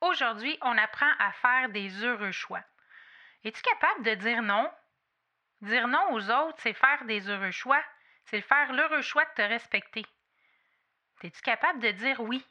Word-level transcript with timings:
Aujourd'hui, 0.00 0.56
on 0.62 0.78
apprend 0.78 1.10
à 1.18 1.32
faire 1.32 1.70
des 1.70 2.04
heureux 2.04 2.30
choix. 2.30 2.62
Es-tu 3.44 3.60
capable 3.62 4.04
de 4.04 4.14
dire 4.14 4.42
non? 4.42 4.68
Dire 5.62 5.88
non 5.88 6.12
aux 6.12 6.30
autres, 6.30 6.58
c'est 6.58 6.72
faire 6.72 7.04
des 7.06 7.28
heureux 7.28 7.50
choix. 7.50 7.82
C'est 8.26 8.40
faire 8.40 8.72
l'heureux 8.72 9.02
choix 9.02 9.24
de 9.24 9.42
te 9.42 9.48
respecter. 9.48 10.06
Es-tu 11.24 11.40
capable 11.42 11.80
de 11.80 11.90
dire 11.90 12.20
oui? 12.20 12.44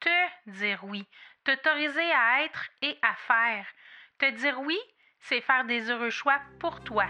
Te 0.00 0.50
dire 0.50 0.80
oui. 0.82 1.06
T'autoriser 1.44 2.12
à 2.12 2.44
être 2.44 2.68
et 2.82 2.98
à 3.00 3.14
faire. 3.26 3.64
Te 4.18 4.30
dire 4.32 4.60
oui, 4.60 4.78
c'est 5.20 5.40
faire 5.40 5.64
des 5.64 5.90
heureux 5.90 6.10
choix 6.10 6.38
pour 6.60 6.84
toi. 6.84 7.06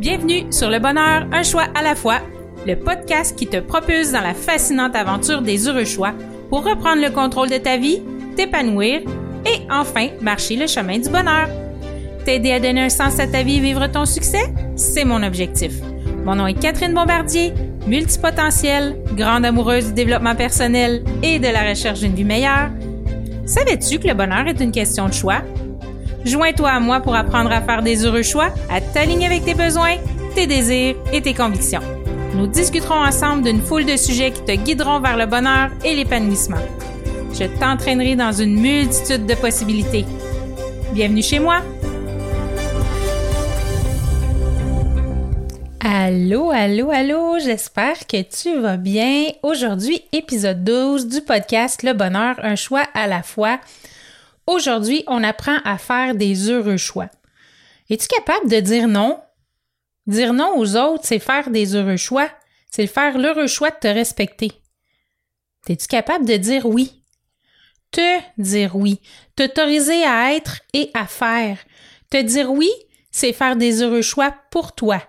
Bienvenue 0.00 0.52
sur 0.52 0.70
Le 0.70 0.80
Bonheur, 0.80 1.28
un 1.32 1.44
choix 1.44 1.66
à 1.76 1.82
la 1.82 1.94
fois, 1.94 2.18
le 2.66 2.74
podcast 2.74 3.38
qui 3.38 3.48
te 3.48 3.60
propulse 3.60 4.10
dans 4.10 4.22
la 4.22 4.34
fascinante 4.34 4.96
aventure 4.96 5.40
des 5.40 5.68
heureux 5.68 5.84
choix 5.84 6.14
pour 6.48 6.64
reprendre 6.64 7.02
le 7.02 7.10
contrôle 7.10 7.50
de 7.50 7.58
ta 7.58 7.76
vie, 7.76 8.00
t'épanouir 8.36 9.00
et 9.46 9.66
enfin 9.70 10.08
marcher 10.20 10.56
le 10.56 10.66
chemin 10.66 10.98
du 10.98 11.08
bonheur. 11.08 11.48
T'aider 12.24 12.52
à 12.52 12.60
donner 12.60 12.82
un 12.82 12.88
sens 12.88 13.18
à 13.20 13.26
ta 13.26 13.42
vie 13.42 13.58
et 13.58 13.60
vivre 13.60 13.86
ton 13.86 14.06
succès, 14.06 14.52
c'est 14.76 15.04
mon 15.04 15.22
objectif. 15.22 15.72
Mon 16.24 16.36
nom 16.36 16.46
est 16.46 16.54
Catherine 16.54 16.94
Bombardier, 16.94 17.52
multipotentielle, 17.86 18.96
grande 19.14 19.44
amoureuse 19.44 19.88
du 19.88 19.92
développement 19.92 20.34
personnel 20.34 21.04
et 21.22 21.38
de 21.38 21.48
la 21.48 21.68
recherche 21.68 22.00
d'une 22.00 22.14
vie 22.14 22.24
meilleure. 22.24 22.70
Savais-tu 23.44 23.98
que 23.98 24.08
le 24.08 24.14
bonheur 24.14 24.46
est 24.46 24.60
une 24.60 24.72
question 24.72 25.06
de 25.06 25.12
choix? 25.12 25.42
Joins-toi 26.24 26.70
à 26.70 26.80
moi 26.80 27.00
pour 27.00 27.14
apprendre 27.14 27.52
à 27.52 27.60
faire 27.60 27.82
des 27.82 28.06
heureux 28.06 28.22
choix, 28.22 28.48
à 28.70 28.80
t'aligner 28.80 29.26
avec 29.26 29.44
tes 29.44 29.54
besoins, 29.54 29.96
tes 30.34 30.46
désirs 30.46 30.96
et 31.12 31.20
tes 31.20 31.34
convictions. 31.34 31.82
Nous 32.34 32.48
discuterons 32.48 33.00
ensemble 33.00 33.44
d'une 33.44 33.62
foule 33.62 33.84
de 33.84 33.96
sujets 33.96 34.32
qui 34.32 34.42
te 34.42 34.52
guideront 34.52 34.98
vers 34.98 35.16
le 35.16 35.26
bonheur 35.26 35.70
et 35.84 35.94
l'épanouissement. 35.94 36.58
Je 37.32 37.44
t'entraînerai 37.60 38.16
dans 38.16 38.32
une 38.32 38.60
multitude 38.60 39.24
de 39.24 39.34
possibilités. 39.34 40.04
Bienvenue 40.92 41.22
chez 41.22 41.38
moi! 41.38 41.60
Allô, 45.78 46.50
allô, 46.50 46.90
allô, 46.90 47.38
j'espère 47.38 48.04
que 48.08 48.20
tu 48.22 48.58
vas 48.58 48.78
bien. 48.78 49.28
Aujourd'hui, 49.44 50.02
épisode 50.12 50.64
12 50.64 51.06
du 51.06 51.20
podcast 51.20 51.84
Le 51.84 51.92
bonheur, 51.92 52.34
un 52.42 52.56
choix 52.56 52.84
à 52.94 53.06
la 53.06 53.22
fois. 53.22 53.60
Aujourd'hui, 54.48 55.04
on 55.06 55.22
apprend 55.22 55.58
à 55.64 55.78
faire 55.78 56.16
des 56.16 56.50
heureux 56.50 56.78
choix. 56.78 57.10
Es-tu 57.88 58.08
capable 58.08 58.50
de 58.50 58.58
dire 58.58 58.88
non? 58.88 59.20
Dire 60.06 60.32
non 60.32 60.58
aux 60.58 60.76
autres, 60.76 61.04
c'est 61.04 61.18
faire 61.18 61.50
des 61.50 61.74
heureux 61.74 61.96
choix. 61.96 62.28
C'est 62.70 62.86
faire 62.86 63.18
l'heureux 63.18 63.46
choix 63.46 63.70
de 63.70 63.76
te 63.80 63.88
respecter. 63.88 64.52
Es-tu 65.68 65.86
capable 65.86 66.26
de 66.26 66.36
dire 66.36 66.66
oui? 66.66 67.02
Te 67.90 68.20
dire 68.36 68.76
oui. 68.76 69.00
T'autoriser 69.36 70.04
à 70.04 70.34
être 70.34 70.60
et 70.72 70.90
à 70.94 71.06
faire. 71.06 71.58
Te 72.10 72.20
dire 72.20 72.50
oui, 72.50 72.70
c'est 73.10 73.32
faire 73.32 73.56
des 73.56 73.82
heureux 73.82 74.02
choix 74.02 74.34
pour 74.50 74.74
toi. 74.74 75.00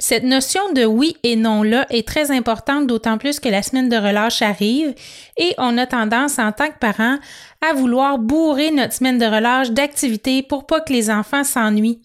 Cette 0.00 0.24
notion 0.24 0.72
de 0.72 0.86
oui 0.86 1.18
et 1.22 1.36
non-là 1.36 1.86
est 1.90 2.08
très 2.08 2.30
importante, 2.30 2.86
d'autant 2.86 3.18
plus 3.18 3.38
que 3.38 3.50
la 3.50 3.62
semaine 3.62 3.90
de 3.90 3.96
relâche 3.98 4.40
arrive 4.40 4.94
et 5.36 5.54
on 5.58 5.76
a 5.76 5.86
tendance 5.86 6.38
en 6.38 6.52
tant 6.52 6.68
que 6.68 6.78
parents 6.78 7.18
à 7.60 7.74
vouloir 7.74 8.18
bourrer 8.18 8.70
notre 8.70 8.94
semaine 8.94 9.18
de 9.18 9.26
relâche 9.26 9.72
d'activités 9.72 10.42
pour 10.42 10.66
pas 10.66 10.80
que 10.80 10.94
les 10.94 11.10
enfants 11.10 11.44
s'ennuient. 11.44 12.00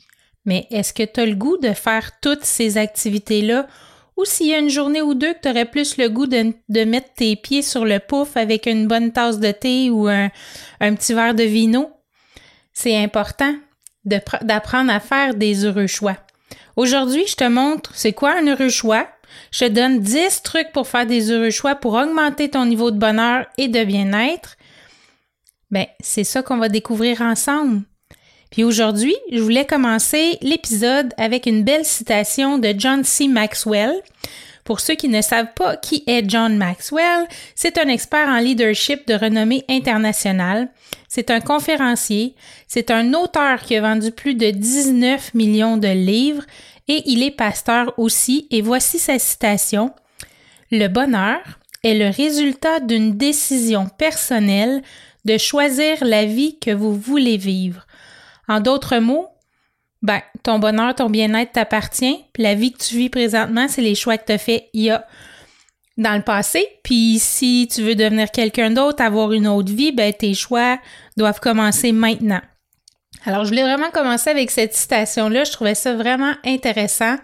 Mais 0.46 0.68
est-ce 0.70 0.94
que 0.94 1.04
tu 1.04 1.20
as 1.20 1.26
le 1.26 1.36
goût 1.36 1.58
de 1.58 1.74
faire 1.74 2.20
toutes 2.22 2.46
ces 2.46 2.78
activités-là? 2.78 3.68
Ou 4.18 4.24
s'il 4.24 4.48
y 4.48 4.54
a 4.54 4.60
une 4.60 4.70
journée 4.70 5.02
ou 5.02 5.14
deux 5.14 5.34
que 5.34 5.42
tu 5.44 5.50
aurais 5.50 5.66
plus 5.66 5.98
le 5.98 6.08
goût 6.08 6.28
de, 6.28 6.84
mettre 6.86 7.14
tes 7.16 7.36
pieds 7.36 7.62
sur 7.62 7.84
le 7.84 8.00
pouf 8.00 8.38
avec 8.38 8.66
une 8.66 8.88
bonne 8.88 9.12
tasse 9.12 9.40
de 9.40 9.52
thé 9.52 9.90
ou 9.90 10.08
un, 10.08 10.30
un 10.80 10.96
petit 10.96 11.14
verre 11.14 11.36
de 11.36 11.44
vino? 11.44 11.92
C'est 12.72 12.96
important 12.96 13.54
d'apprendre 14.06 14.92
à 14.92 15.00
faire 15.00 15.34
des 15.34 15.66
heureux 15.66 15.88
choix. 15.88 16.18
Aujourd'hui, 16.76 17.26
je 17.28 17.36
te 17.36 17.48
montre 17.48 17.92
c'est 17.96 18.14
quoi 18.14 18.38
un 18.38 18.48
heureux 18.48 18.70
choix. 18.70 19.08
Je 19.52 19.66
te 19.66 19.72
donne 19.72 20.00
10 20.00 20.44
trucs 20.44 20.72
pour 20.72 20.88
faire 20.88 21.06
des 21.06 21.32
heureux 21.32 21.50
choix 21.50 21.76
pour 21.76 21.94
augmenter 21.94 22.50
ton 22.50 22.66
niveau 22.66 22.92
de 22.92 23.00
bonheur 23.00 23.48
et 23.58 23.68
de 23.68 23.84
bien-être. 23.84 24.56
Ben, 25.72 25.88
c'est 26.00 26.24
ça 26.24 26.44
qu'on 26.44 26.58
va 26.58 26.70
découvrir 26.70 27.22
ensemble. 27.22 27.82
Puis 28.56 28.64
aujourd'hui, 28.64 29.14
je 29.34 29.42
voulais 29.42 29.66
commencer 29.66 30.38
l'épisode 30.42 31.14
avec 31.18 31.46
une 31.46 31.66
belle 31.66 31.84
citation 31.84 32.58
de 32.58 32.74
John 32.78 33.04
C. 33.04 33.28
Maxwell. 33.28 33.94
Pour 34.64 34.80
ceux 34.80 34.96
qui 34.96 35.10
ne 35.10 35.22
savent 35.22 35.52
pas 35.58 35.76
qui 35.76 36.06
est 36.08 36.24
John 36.30 36.56
Maxwell, 36.56 37.28
c'est 37.54 37.78
un 37.78 37.90
expert 37.90 38.30
en 38.30 38.40
leadership 38.40 39.10
de 39.10 39.16
renommée 39.16 39.66
internationale. 39.68 40.70
C'est 41.10 41.32
un 41.32 41.42
conférencier, 41.42 42.34
c'est 42.66 42.92
un 42.92 43.14
auteur 43.14 43.62
qui 43.62 43.76
a 43.76 43.82
vendu 43.82 44.12
plus 44.12 44.36
de 44.36 44.52
19 44.52 45.34
millions 45.34 45.76
de 45.76 45.90
livres 45.90 46.46
et 46.88 47.04
il 47.08 47.24
est 47.24 47.36
pasteur 47.36 47.94
aussi. 47.98 48.48
Et 48.52 48.62
voici 48.62 49.00
sa 49.00 49.20
citation. 49.20 49.92
Le 50.72 50.88
bonheur 50.88 51.42
est 51.84 51.96
le 51.96 52.08
résultat 52.08 52.80
d'une 52.80 53.18
décision 53.18 53.90
personnelle 53.98 54.82
de 55.26 55.38
choisir 55.38 56.06
la 56.06 56.24
vie 56.24 56.58
que 56.58 56.72
vous 56.72 56.96
voulez 56.96 57.36
vivre. 57.36 57.86
En 58.48 58.60
d'autres 58.60 58.98
mots, 58.98 59.28
ben, 60.02 60.22
ton 60.44 60.60
bonheur, 60.60 60.94
ton 60.94 61.10
bien-être 61.10 61.54
t'appartient, 61.54 62.24
la 62.38 62.54
vie 62.54 62.72
que 62.72 62.84
tu 62.84 62.96
vis 62.96 63.10
présentement, 63.10 63.68
c'est 63.68 63.82
les 63.82 63.96
choix 63.96 64.18
que 64.18 64.26
tu 64.26 64.34
as 64.34 64.38
fait 64.38 64.70
il 64.74 64.84
y 64.84 64.90
a 64.92 65.06
dans 65.98 66.16
le 66.16 66.22
passé. 66.22 66.68
Puis 66.84 67.18
si 67.20 67.68
tu 67.72 67.82
veux 67.82 67.96
devenir 67.96 68.32
quelqu'un 68.32 68.72
d'autre, 68.72 69.02
avoir 69.02 69.32
une 69.32 69.48
autre 69.48 69.74
vie, 69.74 69.92
ben 69.92 70.14
tes 70.14 70.34
choix 70.34 70.78
doivent 71.18 71.40
commencer 71.40 71.92
maintenant. 71.92 72.42
Alors, 73.26 73.44
je 73.44 73.50
voulais 73.50 73.64
vraiment 73.64 73.90
commencer 73.90 74.30
avec 74.30 74.52
cette 74.52 74.76
citation-là. 74.76 75.46
Je 75.46 75.52
trouvais 75.52 75.74
ça 75.74 75.96
vraiment 75.96 76.34
intéressant. 76.46 77.16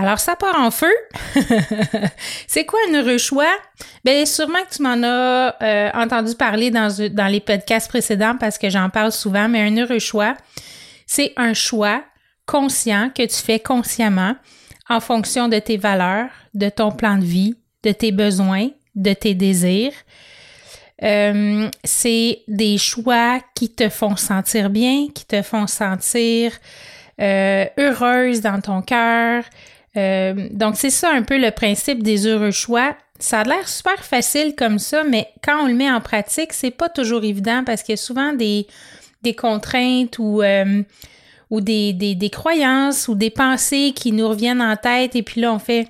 Alors, 0.00 0.20
ça 0.20 0.36
part 0.36 0.54
en 0.56 0.70
feu. 0.70 0.92
c'est 2.46 2.64
quoi 2.64 2.78
un 2.88 2.94
heureux 2.94 3.18
choix? 3.18 3.52
Bien, 4.04 4.24
sûrement 4.26 4.62
que 4.68 4.76
tu 4.76 4.82
m'en 4.82 5.02
as 5.02 5.56
euh, 5.60 5.90
entendu 5.92 6.36
parler 6.36 6.70
dans, 6.70 6.88
les 7.28 7.40
podcasts 7.40 7.88
précédents 7.88 8.36
parce 8.38 8.58
que 8.58 8.70
j'en 8.70 8.90
parle 8.90 9.10
souvent, 9.10 9.48
mais 9.48 9.60
un 9.60 9.76
heureux 9.76 9.98
choix, 9.98 10.36
c'est 11.04 11.32
un 11.36 11.52
choix 11.52 12.04
conscient 12.46 13.10
que 13.12 13.26
tu 13.26 13.36
fais 13.36 13.58
consciemment 13.58 14.36
en 14.88 15.00
fonction 15.00 15.48
de 15.48 15.58
tes 15.58 15.76
valeurs, 15.76 16.30
de 16.54 16.68
ton 16.68 16.92
plan 16.92 17.18
de 17.18 17.24
vie, 17.24 17.56
de 17.82 17.90
tes 17.90 18.12
besoins, 18.12 18.68
de 18.94 19.12
tes 19.12 19.34
désirs. 19.34 19.92
Euh, 21.02 21.68
c'est 21.82 22.42
des 22.46 22.78
choix 22.78 23.40
qui 23.54 23.68
te 23.68 23.88
font 23.88 24.16
sentir 24.16 24.70
bien, 24.70 25.08
qui 25.12 25.26
te 25.26 25.42
font 25.42 25.66
sentir 25.66 26.52
euh, 27.20 27.66
heureuse 27.78 28.40
dans 28.40 28.60
ton 28.60 28.80
cœur. 28.80 29.42
Euh, 29.98 30.48
donc, 30.52 30.76
c'est 30.76 30.90
ça 30.90 31.10
un 31.10 31.22
peu 31.22 31.38
le 31.38 31.50
principe 31.50 32.02
des 32.02 32.26
heureux 32.26 32.52
choix. 32.52 32.96
Ça 33.18 33.40
a 33.40 33.44
l'air 33.44 33.66
super 33.66 34.04
facile 34.04 34.54
comme 34.56 34.78
ça, 34.78 35.02
mais 35.02 35.28
quand 35.42 35.64
on 35.64 35.66
le 35.66 35.74
met 35.74 35.90
en 35.90 36.00
pratique, 36.00 36.52
c'est 36.52 36.70
pas 36.70 36.88
toujours 36.88 37.24
évident 37.24 37.64
parce 37.66 37.82
qu'il 37.82 37.94
y 37.94 37.98
a 37.98 38.02
souvent 38.02 38.32
des, 38.32 38.66
contraintes 39.36 40.18
ou, 40.20 40.40
euh, 40.40 40.82
des, 41.50 41.92
des, 41.92 42.30
croyances 42.30 43.08
ou 43.08 43.16
des 43.16 43.30
pensées 43.30 43.92
qui 43.94 44.12
nous 44.12 44.28
reviennent 44.28 44.62
en 44.62 44.76
tête 44.76 45.16
et 45.16 45.24
puis 45.24 45.40
là, 45.40 45.52
on 45.52 45.58
fait, 45.58 45.88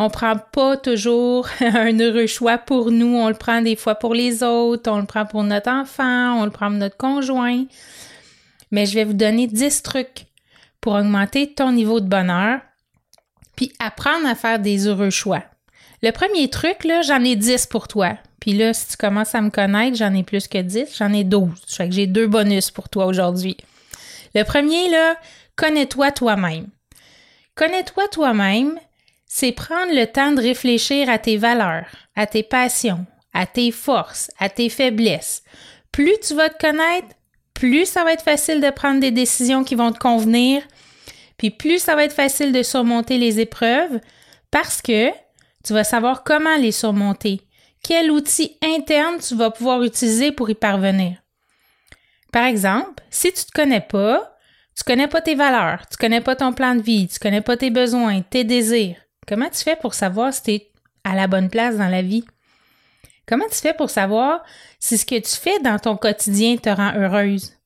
on 0.00 0.10
prend 0.10 0.34
pas 0.36 0.76
toujours 0.76 1.46
un 1.60 1.96
heureux 2.00 2.26
choix 2.26 2.58
pour 2.58 2.90
nous, 2.90 3.14
on 3.14 3.28
le 3.28 3.34
prend 3.34 3.62
des 3.62 3.76
fois 3.76 3.94
pour 3.94 4.14
les 4.14 4.42
autres, 4.42 4.90
on 4.90 4.98
le 4.98 5.06
prend 5.06 5.26
pour 5.26 5.44
notre 5.44 5.70
enfant, 5.70 6.40
on 6.40 6.44
le 6.44 6.50
prend 6.50 6.70
pour 6.70 6.78
notre 6.78 6.96
conjoint. 6.96 7.66
Mais 8.72 8.84
je 8.84 8.94
vais 8.94 9.04
vous 9.04 9.12
donner 9.12 9.46
10 9.46 9.82
trucs 9.84 10.26
pour 10.80 10.94
augmenter 10.94 11.54
ton 11.54 11.70
niveau 11.70 12.00
de 12.00 12.08
bonheur 12.08 12.58
puis 13.58 13.72
apprendre 13.80 14.24
à 14.28 14.36
faire 14.36 14.60
des 14.60 14.86
heureux 14.86 15.10
choix. 15.10 15.42
Le 16.00 16.12
premier 16.12 16.48
truc, 16.48 16.84
là, 16.84 17.02
j'en 17.02 17.24
ai 17.24 17.34
10 17.34 17.66
pour 17.66 17.88
toi. 17.88 18.16
Puis 18.40 18.52
là, 18.52 18.72
si 18.72 18.86
tu 18.86 18.96
commences 18.96 19.34
à 19.34 19.40
me 19.40 19.50
connaître, 19.50 19.96
j'en 19.96 20.14
ai 20.14 20.22
plus 20.22 20.46
que 20.46 20.58
10, 20.58 20.96
j'en 20.96 21.12
ai 21.12 21.24
12. 21.24 21.50
Fait 21.66 21.88
que 21.88 21.94
j'ai 21.96 22.06
deux 22.06 22.28
bonus 22.28 22.70
pour 22.70 22.88
toi 22.88 23.06
aujourd'hui. 23.06 23.56
Le 24.36 24.44
premier, 24.44 24.88
là, 24.90 25.16
connais-toi 25.56 26.12
toi-même. 26.12 26.68
Connais-toi 27.56 28.06
toi-même, 28.12 28.78
c'est 29.26 29.50
prendre 29.50 29.92
le 29.92 30.06
temps 30.06 30.30
de 30.30 30.40
réfléchir 30.40 31.10
à 31.10 31.18
tes 31.18 31.36
valeurs, 31.36 31.88
à 32.14 32.28
tes 32.28 32.44
passions, 32.44 33.06
à 33.34 33.44
tes 33.44 33.72
forces, 33.72 34.30
à 34.38 34.48
tes 34.48 34.68
faiblesses. 34.68 35.42
Plus 35.90 36.14
tu 36.24 36.34
vas 36.34 36.48
te 36.48 36.64
connaître, 36.64 37.08
plus 37.54 37.86
ça 37.86 38.04
va 38.04 38.12
être 38.12 38.22
facile 38.22 38.60
de 38.60 38.70
prendre 38.70 39.00
des 39.00 39.10
décisions 39.10 39.64
qui 39.64 39.74
vont 39.74 39.90
te 39.90 39.98
convenir, 39.98 40.62
puis 41.38 41.50
plus 41.50 41.78
ça 41.78 41.96
va 41.96 42.04
être 42.04 42.12
facile 42.12 42.52
de 42.52 42.62
surmonter 42.62 43.16
les 43.16 43.40
épreuves 43.40 44.00
parce 44.50 44.82
que 44.82 45.08
tu 45.64 45.72
vas 45.72 45.84
savoir 45.84 46.24
comment 46.24 46.56
les 46.56 46.72
surmonter 46.72 47.40
quel 47.82 48.10
outil 48.10 48.56
interne 48.62 49.18
tu 49.18 49.34
vas 49.34 49.50
pouvoir 49.50 49.82
utiliser 49.82 50.32
pour 50.32 50.50
y 50.50 50.54
parvenir. 50.54 51.16
Par 52.32 52.44
exemple, 52.44 53.02
si 53.10 53.32
tu 53.32 53.40
ne 53.40 53.44
te 53.44 53.52
connais 53.52 53.80
pas, 53.80 54.36
tu 54.76 54.84
connais 54.84 55.08
pas 55.08 55.22
tes 55.22 55.34
valeurs, 55.34 55.86
tu 55.90 55.96
connais 55.96 56.20
pas 56.20 56.36
ton 56.36 56.52
plan 56.52 56.74
de 56.74 56.82
vie, 56.82 57.08
tu 57.08 57.18
connais 57.18 57.40
pas 57.40 57.56
tes 57.56 57.70
besoins, 57.70 58.22
tes 58.22 58.44
désirs, 58.44 58.96
comment 59.26 59.48
tu 59.48 59.62
fais 59.62 59.76
pour 59.76 59.94
savoir 59.94 60.32
si 60.32 60.42
tu 60.42 60.50
es 60.52 60.72
à 61.04 61.14
la 61.14 61.26
bonne 61.26 61.48
place 61.48 61.76
dans 61.76 61.88
la 61.88 62.02
vie? 62.02 62.24
Comment 63.26 63.48
tu 63.50 63.58
fais 63.58 63.74
pour 63.74 63.90
savoir 63.90 64.42
si 64.78 64.96
ce 64.96 65.06
que 65.06 65.18
tu 65.18 65.36
fais 65.36 65.58
dans 65.60 65.78
ton 65.78 65.96
quotidien 65.96 66.56
te 66.56 66.70
rend 66.70 66.94
heureuse? 66.94 67.57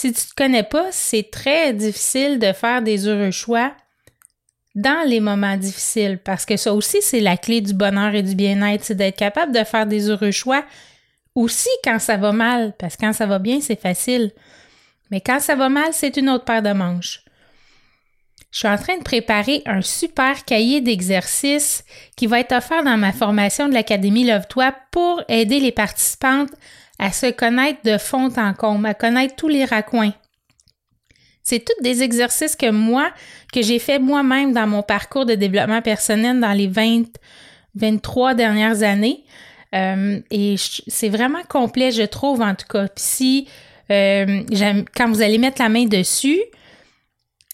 Si 0.00 0.12
tu 0.12 0.20
ne 0.20 0.28
te 0.28 0.34
connais 0.36 0.62
pas, 0.62 0.86
c'est 0.92 1.28
très 1.28 1.72
difficile 1.72 2.38
de 2.38 2.52
faire 2.52 2.82
des 2.82 3.08
heureux 3.08 3.32
choix 3.32 3.72
dans 4.76 5.04
les 5.04 5.18
moments 5.18 5.56
difficiles 5.56 6.20
parce 6.24 6.46
que 6.46 6.56
ça 6.56 6.72
aussi, 6.72 7.02
c'est 7.02 7.18
la 7.18 7.36
clé 7.36 7.60
du 7.60 7.74
bonheur 7.74 8.14
et 8.14 8.22
du 8.22 8.36
bien-être, 8.36 8.84
c'est 8.84 8.94
d'être 8.94 9.16
capable 9.16 9.50
de 9.50 9.64
faire 9.64 9.88
des 9.88 10.08
heureux 10.08 10.30
choix 10.30 10.64
aussi 11.34 11.68
quand 11.82 11.98
ça 11.98 12.16
va 12.16 12.30
mal, 12.30 12.76
parce 12.78 12.94
que 12.94 13.06
quand 13.06 13.12
ça 13.12 13.26
va 13.26 13.40
bien, 13.40 13.60
c'est 13.60 13.80
facile. 13.80 14.30
Mais 15.10 15.20
quand 15.20 15.40
ça 15.40 15.56
va 15.56 15.68
mal, 15.68 15.88
c'est 15.90 16.16
une 16.16 16.30
autre 16.30 16.44
paire 16.44 16.62
de 16.62 16.72
manches. 16.72 17.24
Je 18.52 18.60
suis 18.60 18.68
en 18.68 18.78
train 18.78 18.98
de 18.98 19.02
préparer 19.02 19.62
un 19.66 19.82
super 19.82 20.44
cahier 20.44 20.80
d'exercices 20.80 21.82
qui 22.14 22.28
va 22.28 22.38
être 22.38 22.52
offert 22.52 22.84
dans 22.84 22.96
ma 22.96 23.10
formation 23.12 23.68
de 23.68 23.74
l'Académie 23.74 24.28
Love-toi 24.28 24.72
pour 24.92 25.24
aider 25.26 25.58
les 25.58 25.72
participantes 25.72 26.52
à 26.98 27.12
se 27.12 27.30
connaître 27.30 27.80
de 27.84 27.98
fond 27.98 28.30
en 28.36 28.54
comble, 28.54 28.86
à 28.86 28.94
connaître 28.94 29.36
tous 29.36 29.48
les 29.48 29.64
raccoins. 29.64 30.12
C'est 31.42 31.64
tous 31.64 31.82
des 31.82 32.02
exercices 32.02 32.56
que 32.56 32.70
moi, 32.70 33.10
que 33.52 33.62
j'ai 33.62 33.78
fait 33.78 33.98
moi-même 33.98 34.52
dans 34.52 34.66
mon 34.66 34.82
parcours 34.82 35.24
de 35.24 35.34
développement 35.34 35.80
personnel 35.80 36.40
dans 36.40 36.52
les 36.52 36.66
20, 36.66 37.04
23 37.74 38.34
dernières 38.34 38.82
années. 38.82 39.24
Euh, 39.74 40.20
et 40.30 40.56
c'est 40.58 41.08
vraiment 41.08 41.42
complet, 41.48 41.90
je 41.90 42.02
trouve, 42.02 42.42
en 42.42 42.54
tout 42.54 42.66
cas. 42.66 42.88
Puis 42.88 43.04
si, 43.04 43.48
euh, 43.90 44.42
quand 44.94 45.08
vous 45.08 45.22
allez 45.22 45.38
mettre 45.38 45.62
la 45.62 45.68
main 45.68 45.86
dessus, 45.86 46.40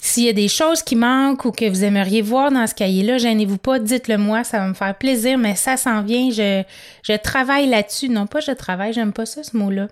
s'il 0.05 0.25
y 0.25 0.29
a 0.29 0.35
des 0.35 0.49
choses 0.49 0.83
qui 0.83 0.97
manquent 0.97 1.47
ou 1.47 1.51
que 1.51 1.67
vous 1.67 1.83
aimeriez 1.83 2.21
voir 2.21 2.53
dans 2.53 2.67
ce 2.67 2.75
cahier-là, 2.75 3.17
gênez-vous 3.17 3.57
pas, 3.57 3.79
dites-le 3.79 4.19
moi, 4.19 4.45
ça 4.45 4.59
va 4.59 4.69
me 4.69 4.75
faire 4.75 4.95
plaisir, 4.95 5.39
mais 5.39 5.55
ça 5.55 5.79
s'en 5.79 6.03
vient, 6.03 6.29
je, 6.31 6.63
je 7.03 7.15
travaille 7.15 7.67
là-dessus. 7.67 8.11
Non 8.11 8.27
pas 8.27 8.41
je 8.41 8.51
travaille, 8.51 8.93
j'aime 8.93 9.15
pas 9.15 9.25
ça 9.25 9.43
ce 9.43 9.57
mot-là. 9.57 9.89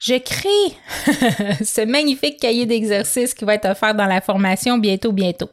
Je 0.00 0.14
crée 0.14 1.58
ce 1.62 1.84
magnifique 1.84 2.40
cahier 2.40 2.64
d'exercices 2.64 3.34
qui 3.34 3.44
va 3.44 3.56
être 3.56 3.68
offert 3.68 3.94
dans 3.94 4.06
la 4.06 4.22
formation 4.22 4.78
bientôt, 4.78 5.12
bientôt. 5.12 5.50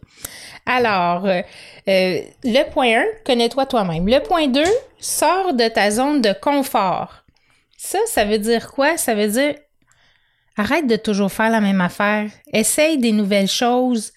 Alors, 0.66 1.26
euh, 1.26 1.42
euh, 1.90 2.22
le 2.46 2.72
point 2.72 3.00
1, 3.00 3.04
connais-toi 3.26 3.66
toi-même. 3.66 4.08
Le 4.08 4.22
point 4.22 4.48
2, 4.48 4.64
sors 5.02 5.54
de 5.54 5.68
ta 5.68 5.92
zone 5.92 6.22
de 6.22 6.32
confort. 6.32 7.26
Ça, 7.78 8.00
ça 8.08 8.24
veut 8.24 8.40
dire 8.40 8.72
quoi? 8.72 8.96
Ça 8.96 9.16
veut 9.16 9.28
dire 9.28 9.56
arrête 10.58 10.88
de 10.88 10.96
toujours 10.96 11.32
faire 11.32 11.50
la 11.50 11.62
même 11.62 11.82
affaire. 11.82 12.30
Essaye 12.52 12.98
des 12.98 13.12
nouvelles 13.12 13.48
choses. 13.48 14.12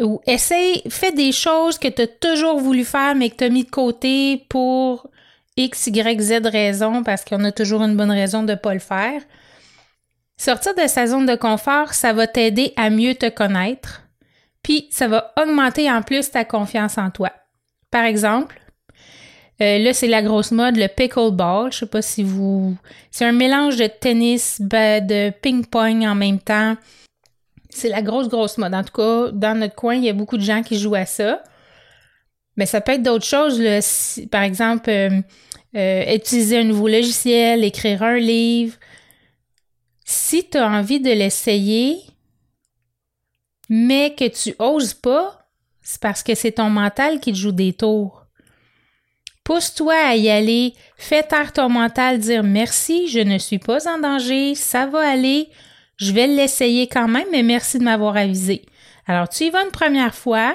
Ou 0.00 0.20
essaye, 0.26 0.82
fais 0.88 1.12
des 1.12 1.32
choses 1.32 1.78
que 1.78 1.88
tu 1.88 2.02
as 2.02 2.06
toujours 2.06 2.58
voulu 2.58 2.84
faire, 2.84 3.14
mais 3.14 3.30
que 3.30 3.36
tu 3.36 3.44
as 3.44 3.50
mis 3.50 3.64
de 3.64 3.70
côté 3.70 4.44
pour 4.48 5.08
X, 5.56 5.88
Y, 5.88 6.20
Z 6.20 6.46
raison, 6.46 7.02
parce 7.02 7.24
qu'on 7.24 7.44
a 7.44 7.52
toujours 7.52 7.82
une 7.82 7.96
bonne 7.96 8.10
raison 8.10 8.42
de 8.42 8.52
ne 8.52 8.56
pas 8.56 8.72
le 8.72 8.80
faire. 8.80 9.20
Sortir 10.38 10.74
de 10.74 10.86
sa 10.86 11.06
zone 11.06 11.26
de 11.26 11.36
confort, 11.36 11.92
ça 11.92 12.12
va 12.12 12.26
t'aider 12.26 12.72
à 12.76 12.88
mieux 12.88 13.14
te 13.14 13.28
connaître, 13.28 14.02
puis 14.62 14.88
ça 14.90 15.08
va 15.08 15.32
augmenter 15.40 15.90
en 15.90 16.02
plus 16.02 16.30
ta 16.30 16.44
confiance 16.44 16.96
en 16.96 17.10
toi. 17.10 17.30
Par 17.90 18.04
exemple, 18.04 18.61
euh, 19.62 19.78
là, 19.78 19.94
c'est 19.94 20.08
la 20.08 20.22
grosse 20.22 20.50
mode, 20.50 20.76
le 20.76 20.88
pickleball. 20.88 21.72
Je 21.72 21.78
sais 21.78 21.86
pas 21.86 22.02
si 22.02 22.22
vous. 22.22 22.76
C'est 23.10 23.24
un 23.24 23.32
mélange 23.32 23.76
de 23.76 23.86
tennis, 23.86 24.60
de 24.60 25.30
ping-pong 25.30 26.04
en 26.04 26.14
même 26.14 26.40
temps. 26.40 26.76
C'est 27.70 27.88
la 27.88 28.02
grosse, 28.02 28.28
grosse 28.28 28.58
mode. 28.58 28.74
En 28.74 28.82
tout 28.82 28.92
cas, 28.92 29.30
dans 29.32 29.58
notre 29.58 29.74
coin, 29.74 29.94
il 29.94 30.04
y 30.04 30.08
a 30.08 30.12
beaucoup 30.12 30.36
de 30.36 30.42
gens 30.42 30.62
qui 30.62 30.78
jouent 30.78 30.96
à 30.96 31.06
ça. 31.06 31.42
Mais 32.56 32.66
ça 32.66 32.80
peut 32.80 32.92
être 32.92 33.02
d'autres 33.02 33.24
choses. 33.24 33.62
par 34.30 34.42
exemple, 34.42 34.90
euh, 34.90 35.20
euh, 35.76 36.14
utiliser 36.14 36.58
un 36.58 36.64
nouveau 36.64 36.88
logiciel, 36.88 37.64
écrire 37.64 38.02
un 38.02 38.18
livre. 38.18 38.76
Si 40.04 40.48
tu 40.48 40.58
as 40.58 40.68
envie 40.68 41.00
de 41.00 41.10
l'essayer, 41.10 41.98
mais 43.68 44.14
que 44.14 44.28
tu 44.28 44.54
oses 44.58 44.94
pas, 44.94 45.48
c'est 45.80 46.00
parce 46.00 46.22
que 46.22 46.34
c'est 46.34 46.52
ton 46.52 46.68
mental 46.68 47.20
qui 47.20 47.32
te 47.32 47.38
joue 47.38 47.52
des 47.52 47.72
tours. 47.72 48.21
Pousse-toi 49.44 49.94
à 49.94 50.14
y 50.14 50.30
aller, 50.30 50.74
fais 50.96 51.24
taire 51.24 51.52
ton 51.52 51.68
mental, 51.68 52.18
dire 52.18 52.44
merci, 52.44 53.08
je 53.08 53.18
ne 53.18 53.38
suis 53.38 53.58
pas 53.58 53.88
en 53.88 53.98
danger, 53.98 54.54
ça 54.54 54.86
va 54.86 55.00
aller, 55.00 55.48
je 55.96 56.12
vais 56.12 56.28
l'essayer 56.28 56.86
quand 56.86 57.08
même, 57.08 57.26
mais 57.32 57.42
merci 57.42 57.78
de 57.78 57.84
m'avoir 57.84 58.16
avisé. 58.16 58.62
Alors, 59.06 59.28
tu 59.28 59.44
y 59.44 59.50
vas 59.50 59.64
une 59.64 59.72
première 59.72 60.14
fois, 60.14 60.54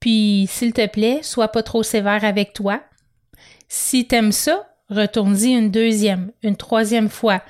puis 0.00 0.46
s'il 0.48 0.72
te 0.72 0.86
plaît, 0.86 1.20
sois 1.22 1.48
pas 1.48 1.64
trop 1.64 1.82
sévère 1.82 2.24
avec 2.24 2.52
toi. 2.52 2.82
Si 3.68 4.06
t'aimes 4.06 4.32
ça, 4.32 4.68
retourne-y 4.88 5.54
une 5.54 5.70
deuxième, 5.70 6.30
une 6.42 6.56
troisième 6.56 7.08
fois. 7.08 7.42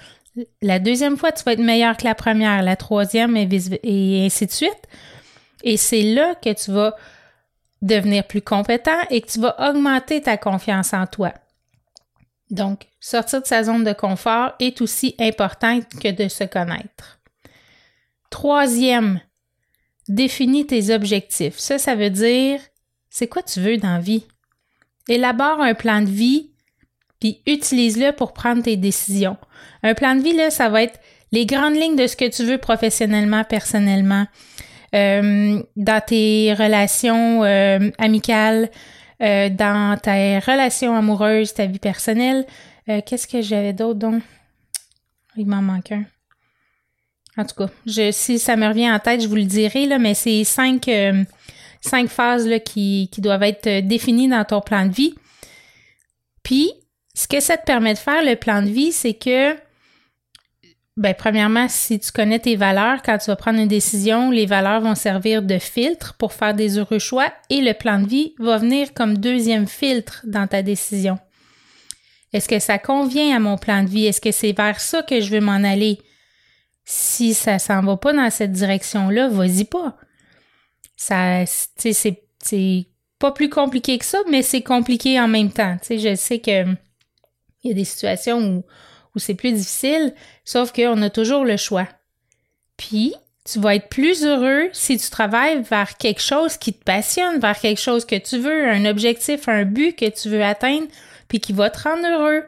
La 0.63 0.79
deuxième 0.79 1.17
fois, 1.17 1.33
tu 1.33 1.45
vas 1.45 1.53
être 1.53 1.61
meilleur 1.61 1.97
que 1.97 2.05
la 2.05 2.15
première, 2.15 2.63
la 2.63 2.77
troisième 2.77 3.37
et, 3.37 3.49
et 3.83 4.25
ainsi 4.27 4.47
de 4.47 4.51
suite. 4.51 4.89
Et 5.63 5.77
c'est 5.77 6.03
là 6.03 6.35
que 6.35 6.53
tu 6.53 6.71
vas 6.71 6.95
devenir 7.83 8.27
plus 8.27 8.43
compétent 8.43 9.01
et 9.11 9.21
que 9.21 9.29
tu 9.29 9.41
vas 9.41 9.57
augmenter 9.71 10.21
ta 10.21 10.37
confiance 10.37 10.93
en 10.93 11.07
toi. 11.07 11.33
Donc, 12.51 12.87
sortir 13.01 13.43
de 13.43 13.47
sa 13.47 13.65
zone 13.65 13.85
de 13.85 13.93
confort 13.93 14.53
est 14.59 14.81
aussi 14.81 15.15
important 15.19 15.81
que 16.01 16.11
de 16.11 16.29
se 16.29 16.45
connaître. 16.45 17.21
Troisième, 18.31 19.21
définis 20.09 20.67
tes 20.67 20.93
objectifs. 20.95 21.59
Ça, 21.59 21.79
ça 21.79 21.95
veut 21.95 22.11
dire, 22.11 22.61
c'est 23.11 23.29
quoi 23.29 23.43
tu 23.43 23.61
veux 23.61 23.77
dans 23.77 23.95
la 23.95 24.01
vie? 24.01 24.27
Élabore 25.09 25.61
un 25.61 25.75
plan 25.75 26.01
de 26.01 26.11
vie 26.11 26.51
puis 27.21 27.43
utilise-le 27.47 28.13
pour 28.13 28.33
prendre 28.33 28.63
tes 28.63 28.77
décisions. 28.77 29.37
Un 29.83 29.95
plan 29.95 30.15
de 30.15 30.21
vie, 30.21 30.35
là, 30.35 30.51
ça 30.51 30.69
va 30.69 30.83
être 30.83 31.01
les 31.33 31.47
grandes 31.47 31.75
lignes 31.75 31.97
de 31.97 32.07
ce 32.07 32.17
que 32.17 32.29
tu 32.29 32.45
veux 32.45 32.59
professionnellement, 32.59 33.45
personnellement, 33.45 34.27
euh, 34.95 35.63
dans 35.77 36.03
tes 36.05 36.55
relations 36.55 37.45
euh, 37.45 37.91
amicales, 37.99 38.71
euh, 39.23 39.49
dans 39.49 39.99
tes 40.01 40.39
relations 40.39 40.95
amoureuses, 40.97 41.55
ta 41.55 41.67
vie 41.67 41.79
personnelle. 41.79 42.47
Qu'est-ce 43.05 43.27
que 43.27 43.43
j'avais 43.43 43.75
d'autre 43.75 43.99
donc? 43.99 44.23
Il 45.37 45.47
m'en 45.47 45.61
manque 45.61 45.93
un. 45.93 46.05
En 47.37 47.45
tout 47.45 47.55
cas, 47.55 47.71
je, 47.85 48.11
si 48.13 48.39
ça 48.39 48.57
me 48.57 48.67
revient 48.67 48.91
en 48.91 48.99
tête, 48.99 49.21
je 49.21 49.29
vous 49.29 49.37
le 49.37 49.45
dirai, 49.45 49.85
là, 49.85 49.99
mais 49.99 50.15
c'est 50.15 50.43
cinq, 50.45 50.91
cinq 51.83 52.09
phases 52.09 52.49
là, 52.49 52.59
qui, 52.61 53.11
qui 53.13 53.21
doivent 53.21 53.43
être 53.43 53.87
définies 53.87 54.29
dans 54.29 54.43
ton 54.47 54.63
plan 54.63 54.87
de 54.87 54.93
vie. 54.93 55.15
Puis, 56.43 56.73
ce 57.13 57.29
que 57.29 57.41
ça 57.41 57.59
te 57.59 57.65
permet 57.67 57.93
de 57.93 57.99
faire, 57.99 58.25
le 58.25 58.37
plan 58.37 58.63
de 58.63 58.69
vie, 58.69 58.93
c'est 58.93 59.13
que, 59.13 59.55
ben, 60.99 61.15
premièrement, 61.15 61.69
si 61.69 62.01
tu 62.01 62.11
connais 62.11 62.41
tes 62.41 62.57
valeurs, 62.57 63.03
quand 63.05 63.19
tu 63.19 63.27
vas 63.27 63.37
prendre 63.37 63.61
une 63.61 63.69
décision, 63.69 64.33
les 64.33 64.47
valeurs 64.47 64.81
vont 64.81 64.97
servir 64.97 65.43
de 65.43 65.59
filtre 65.59 66.15
pour 66.19 66.33
faire 66.33 66.55
des 66.55 66.77
heureux 66.77 66.99
choix 66.99 67.33
et 67.51 67.61
le 67.61 67.73
plan 67.73 68.01
de 68.01 68.09
vie 68.09 68.35
va 68.41 68.59
venir 68.59 68.93
comme 68.95 69.17
deuxième 69.17 69.69
filtre 69.69 70.23
dans 70.27 70.49
ta 70.49 70.63
décision. 70.63 71.21
Est-ce 72.33 72.49
que 72.49 72.59
ça 72.59 72.81
convient 72.81 73.37
à 73.37 73.39
mon 73.39 73.57
plan 73.57 73.85
de 73.85 73.89
vie? 73.89 74.07
Est-ce 74.07 74.21
que 74.21 74.33
c'est 74.33 74.51
vers 74.51 74.81
ça 74.81 75.05
que 75.05 75.21
je 75.21 75.31
veux 75.31 75.41
m'en 75.41 75.63
aller? 75.63 76.01
Si 76.85 77.33
ça 77.33 77.61
s'en 77.61 77.81
va 77.81 77.97
pas 77.97 78.13
dans 78.13 78.29
cette 78.31 78.53
direction-là, 78.53 79.29
vas-y 79.29 79.67
pas. 79.67 79.97
Ça, 80.97 81.45
c'est, 81.47 81.93
c'est 81.93 82.89
pas 83.21 83.31
plus 83.31 83.49
compliqué 83.49 83.99
que 83.99 84.05
ça, 84.05 84.19
mais 84.29 84.43
c'est 84.43 84.63
compliqué 84.63 85.21
en 85.21 85.29
même 85.29 85.53
temps. 85.53 85.77
Tu 85.81 85.87
sais, 85.87 85.99
je 85.99 86.17
sais 86.17 86.41
que 86.41 86.65
il 87.63 87.69
y 87.69 87.71
a 87.71 87.75
des 87.75 87.85
situations 87.85 88.41
où, 88.41 88.65
c'est 89.19 89.35
plus 89.35 89.53
difficile, 89.53 90.15
sauf 90.45 90.73
qu'on 90.73 91.03
a 91.03 91.11
toujours 91.11 91.45
le 91.45 91.57
choix. 91.57 91.89
Puis, 92.77 93.15
tu 93.51 93.61
vas 93.61 93.77
être 93.77 93.89
plus 93.89 94.25
heureux 94.25 94.69
si 94.73 94.99
tu 94.99 95.09
travailles 95.11 95.63
vers 95.63 95.97
quelque 95.97 96.21
chose 96.21 96.57
qui 96.57 96.73
te 96.73 96.85
passionne, 96.85 97.41
vers 97.41 97.59
quelque 97.59 97.81
chose 97.81 98.05
que 98.05 98.17
tu 98.17 98.39
veux, 98.39 98.69
un 98.69 98.85
objectif, 98.85 99.49
un 99.49 99.65
but 99.65 99.97
que 99.97 100.09
tu 100.09 100.29
veux 100.29 100.45
atteindre, 100.45 100.87
puis 101.29 101.41
qui 101.41 101.53
va 101.53 101.71
te 101.71 101.83
rendre 101.83 102.07
heureux. 102.07 102.45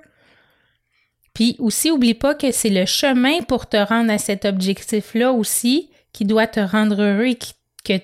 Puis 1.32 1.56
aussi, 1.58 1.90
oublie 1.90 2.14
pas 2.14 2.34
que 2.34 2.50
c'est 2.52 2.70
le 2.70 2.86
chemin 2.86 3.42
pour 3.42 3.66
te 3.68 3.76
rendre 3.76 4.12
à 4.12 4.18
cet 4.18 4.44
objectif-là 4.44 5.32
aussi 5.32 5.90
qui 6.12 6.24
doit 6.24 6.46
te 6.46 6.60
rendre 6.60 7.00
heureux 7.00 7.28
et 7.28 7.38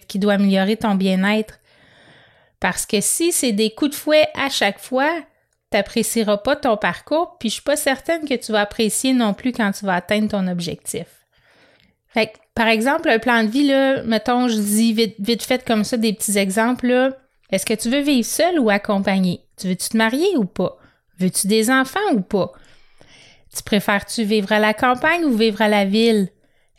qui 0.09 0.19
doit 0.19 0.35
améliorer 0.35 0.77
ton 0.77 0.95
bien-être. 0.95 1.59
Parce 2.61 2.87
que 2.87 3.01
si 3.01 3.33
c'est 3.33 3.53
des 3.53 3.71
coups 3.71 3.91
de 3.91 3.97
fouet 3.97 4.29
à 4.35 4.49
chaque 4.49 4.79
fois, 4.79 5.13
n'apprécieras 5.73 6.39
pas 6.39 6.57
ton 6.57 6.77
parcours, 6.77 7.37
puis 7.39 7.49
je 7.49 7.55
suis 7.55 7.63
pas 7.63 7.77
certaine 7.77 8.29
que 8.29 8.35
tu 8.35 8.53
vas 8.53 8.61
apprécier 8.61 9.13
non 9.13 9.35
plus 9.35 9.53
quand 9.53 9.73
tu 9.73 9.85
vas 9.85 9.97
atteindre 9.97 10.29
ton 10.29 10.47
objectif. 10.47 11.07
Fait 12.09 12.33
par 12.55 12.69
exemple, 12.69 13.11
un 13.11 13.19
plan 13.19 13.45
de 13.45 13.49
vie, 13.49 13.67
là, 13.67 14.03
mettons, 14.05 14.49
je 14.49 14.57
dis 14.57 14.95
vite, 14.95 15.17
vite 15.19 15.43
fait 15.43 15.63
comme 15.63 15.85
ça 15.85 15.99
des 15.99 16.15
petits 16.15 16.39
exemples, 16.39 17.13
Est-ce 17.51 17.67
que 17.67 17.75
tu 17.75 17.91
veux 17.91 18.01
vivre 18.01 18.27
seul 18.27 18.59
ou 18.59 18.71
accompagné? 18.71 19.43
Tu 19.59 19.69
veux-tu 19.69 19.91
te 19.91 19.97
marier 19.97 20.37
ou 20.37 20.47
pas? 20.47 20.79
Veux-tu 21.19 21.47
des 21.47 21.71
enfants 21.71 22.13
ou 22.15 22.23
pas? 22.23 22.53
Tu 23.55 23.63
préfères-tu 23.63 24.25
vivre 24.25 24.53
à 24.53 24.59
la 24.59 24.73
campagne 24.73 25.25
ou 25.25 25.37
vivre 25.37 25.61
à 25.61 25.69
la 25.69 25.85
ville? 25.85 26.29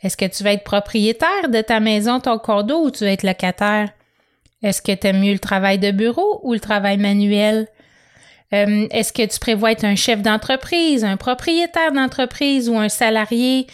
Est-ce 0.02 0.16
que 0.16 0.26
tu 0.26 0.42
veux 0.42 0.50
être 0.50 0.64
propriétaire 0.64 1.48
de 1.48 1.60
ta 1.60 1.80
maison, 1.80 2.20
ton 2.20 2.38
condo 2.38 2.84
ou 2.84 2.90
tu 2.90 3.04
veux 3.04 3.10
être 3.10 3.22
locataire? 3.22 3.90
Est-ce 4.62 4.82
que 4.82 4.92
tu 4.92 5.06
aimes 5.06 5.20
mieux 5.20 5.32
le 5.32 5.38
travail 5.38 5.78
de 5.78 5.90
bureau 5.92 6.40
ou 6.42 6.54
le 6.54 6.60
travail 6.60 6.98
manuel? 6.98 7.68
Euh, 8.54 8.86
est-ce 8.90 9.12
que 9.12 9.26
tu 9.26 9.38
prévois 9.38 9.72
être 9.72 9.84
un 9.84 9.96
chef 9.96 10.22
d'entreprise, 10.22 11.04
un 11.04 11.16
propriétaire 11.16 11.92
d'entreprise 11.92 12.68
ou 12.68 12.78
un 12.78 12.88
salarié? 12.88 13.66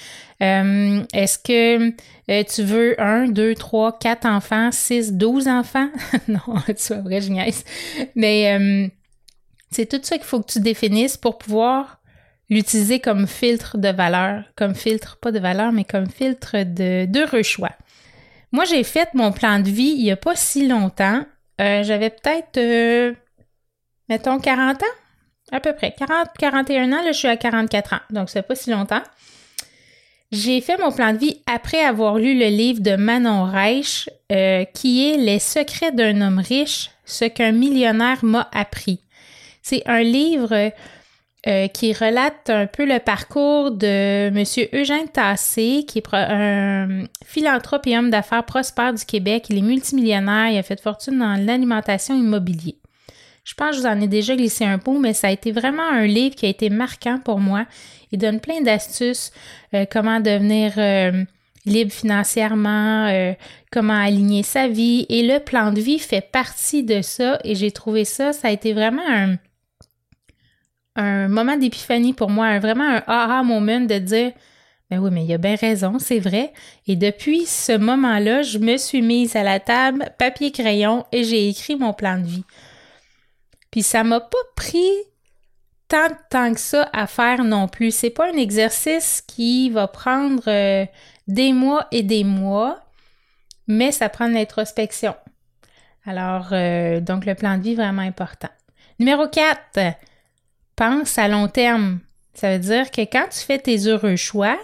Euh, 0.43 1.05
est-ce 1.13 1.39
que 1.39 1.91
euh, 2.31 2.43
tu 2.43 2.63
veux 2.63 3.01
un, 3.01 3.29
deux, 3.29 3.55
trois, 3.55 3.97
quatre 3.97 4.27
enfants, 4.27 4.71
six, 4.73 5.13
douze 5.13 5.47
enfants? 5.47 5.89
non, 6.29 6.41
tu 6.67 6.95
vrai, 6.95 7.21
je. 7.21 7.31
Mais 8.17 8.91
c'est 9.71 9.87
tout 9.87 10.01
ça 10.03 10.17
qu'il 10.17 10.27
faut 10.27 10.41
que 10.41 10.51
tu 10.51 10.61
définisses 10.61 11.17
pour 11.17 11.39
pouvoir 11.39 12.01
l'utiliser 12.51 13.01
comme 13.01 13.27
filtre 13.27 13.79
de 13.79 13.89
valeur, 13.89 14.45
comme 14.57 14.75
filtre, 14.75 15.19
pas 15.19 15.33
de 15.33 15.39
valeur, 15.39 15.73
mais 15.73 15.85
comme 15.85 16.09
filtre 16.09 16.65
de 16.65 17.07
d'heureux 17.07 17.43
choix. 17.43 17.73
Moi, 18.53 18.65
j'ai 18.65 18.85
fait 18.85 19.09
mon 19.15 19.33
plan 19.33 19.61
de 19.61 19.69
vie 19.71 19.95
il 19.97 20.05
n'y 20.05 20.13
a 20.13 20.17
pas 20.17 20.37
si 20.37 20.67
longtemps. 20.67 21.25
J'avais 21.59 22.11
peut-être 22.11 23.17
mettons 24.09 24.39
40 24.39 24.83
ans, 24.83 24.87
à 25.53 25.61
peu 25.61 25.75
près. 25.75 25.95
40, 25.97 26.29
41 26.39 26.93
ans, 26.93 27.03
là, 27.03 27.13
je 27.13 27.19
suis 27.19 27.29
à 27.29 27.37
44 27.37 27.95
ans, 27.95 28.01
donc 28.11 28.31
c'est 28.31 28.43
pas 28.43 28.55
si 28.55 28.71
longtemps. 28.71 29.03
J'ai 30.33 30.61
fait 30.61 30.79
mon 30.79 30.91
plan 30.91 31.13
de 31.13 31.19
vie 31.19 31.41
après 31.47 31.81
avoir 31.81 32.19
lu 32.19 32.37
le 32.37 32.47
livre 32.47 32.81
de 32.81 32.97
Manon 32.97 33.45
Reich, 33.45 34.09
euh, 34.33 34.65
qui 34.65 35.09
est 35.09 35.17
Les 35.17 35.39
secrets 35.39 35.93
d'un 35.93 36.21
homme 36.23 36.41
riche, 36.41 36.91
ce 37.05 37.25
qu'un 37.25 37.53
millionnaire 37.53 38.25
m'a 38.25 38.49
appris. 38.53 39.01
C'est 39.63 39.83
un 39.87 40.03
livre 40.03 40.73
euh, 41.47 41.69
qui 41.69 41.93
relate 41.93 42.51
un 42.51 42.67
peu 42.67 42.85
le 42.85 42.99
parcours 42.99 43.71
de 43.71 44.29
M. 44.29 44.45
Eugène 44.73 45.09
Tassé, 45.09 45.85
qui 45.87 45.99
est 45.99 46.15
un 46.15 47.05
philanthrope 47.25 47.87
et 47.87 47.97
homme 47.97 48.11
d'affaires 48.11 48.45
prospère 48.45 48.93
du 48.93 49.05
Québec. 49.05 49.47
Il 49.51 49.59
est 49.59 49.63
multimillionnaire, 49.63 50.51
il 50.51 50.59
a 50.59 50.63
fait 50.63 50.81
fortune 50.81 51.19
dans 51.19 51.37
l'alimentation 51.37 52.17
immobilière. 52.17 52.75
Je 53.45 53.53
pense 53.53 53.71
que 53.71 53.77
je 53.77 53.81
vous 53.83 53.87
en 53.87 54.01
ai 54.01 54.09
déjà 54.09 54.35
glissé 54.37 54.65
un 54.65 54.79
pot, 54.79 54.99
mais 54.99 55.13
ça 55.13 55.29
a 55.29 55.31
été 55.31 55.53
vraiment 55.53 55.87
un 55.87 56.07
livre 56.07 56.35
qui 56.35 56.47
a 56.47 56.49
été 56.49 56.71
marquant 56.71 57.21
pour 57.23 57.39
moi. 57.39 57.67
Il 58.11 58.19
donne 58.19 58.41
plein 58.41 58.63
d'astuces, 58.63 59.33
euh, 59.75 59.85
comment 59.91 60.19
devenir 60.21 60.73
euh, 60.79 61.25
libre 61.67 61.93
financièrement, 61.93 63.07
euh, 63.07 63.35
comment 63.71 64.01
aligner 64.01 64.43
sa 64.43 64.67
vie. 64.67 65.05
Et 65.11 65.27
le 65.27 65.41
plan 65.41 65.73
de 65.73 65.81
vie 65.81 65.99
fait 65.99 66.23
partie 66.23 66.85
de 66.85 67.03
ça. 67.03 67.39
Et 67.45 67.55
j'ai 67.55 67.71
trouvé 67.71 68.07
ça, 68.07 68.33
ça 68.33 68.49
a 68.49 68.51
été 68.51 68.73
vraiment 68.73 69.37
un, 70.97 71.29
moment 71.29 71.57
d'épiphanie 71.57 72.15
pour 72.15 72.31
moi, 72.31 72.59
vraiment 72.61 72.89
un 72.89 73.03
aha 73.07 73.43
moment 73.43 73.81
de 73.81 73.99
dire 73.99 74.33
ben 74.91 75.01
oui, 75.01 75.11
mais 75.11 75.25
il 75.25 75.33
a 75.33 75.39
bien 75.39 75.57
raison, 75.57 75.99
c'est 75.99 76.21
vrai. 76.21 76.53
Et 76.87 76.95
depuis 76.95 77.47
ce 77.47 77.77
moment-là, 77.77 78.43
je 78.43 78.59
me 78.59 78.77
suis 78.77 79.03
mise 79.03 79.35
à 79.35 79.43
la 79.43 79.59
table, 79.59 80.11
papier 80.19 80.53
crayon, 80.53 81.05
et 81.11 81.25
j'ai 81.25 81.49
écrit 81.49 81.75
mon 81.75 81.93
plan 81.93 82.19
de 82.19 82.27
vie. 82.27 82.45
Puis 83.75 83.83
ça 83.83 84.05
m'a 84.05 84.21
pas 84.21 84.39
pris 84.55 84.93
tant 85.89 86.07
de 86.07 86.15
temps 86.31 86.55
que 86.55 86.61
ça 86.61 86.89
à 86.93 87.09
faire 87.09 87.43
non 87.43 87.67
plus. 87.67 87.91
C'est 87.91 88.11
pas 88.11 88.31
un 88.31 88.37
exercice 88.37 89.21
qui 89.21 89.69
va 89.69 89.89
prendre 89.89 90.45
euh, 90.47 90.87
des 91.27 91.53
mois 91.53 91.89
et 91.91 92.05
des 92.05 92.23
mois, 92.23 92.79
mais 93.67 93.91
ça 93.91 94.09
prend 94.09 94.29
de 94.29 94.35
l'introspection. 94.35 95.17
Alors, 96.07 96.51
euh, 96.53 97.01
donc 97.01 97.27
le 97.27 97.35
plan 97.35 97.59
de 97.59 97.65
vie 97.65 97.75
vraiment 97.75 98.03
important. 98.03 98.51
Numéro 99.01 99.27
4, 99.27 99.97
pense 100.77 101.19
à 101.19 101.27
long 101.27 101.49
terme. 101.49 101.99
Ça 102.33 102.53
veut 102.53 102.61
dire 102.61 102.93
que 102.93 103.01
quand 103.01 103.27
tu 103.29 103.41
fais 103.41 103.59
tes 103.59 103.89
heureux 103.89 104.15
choix, 104.15 104.57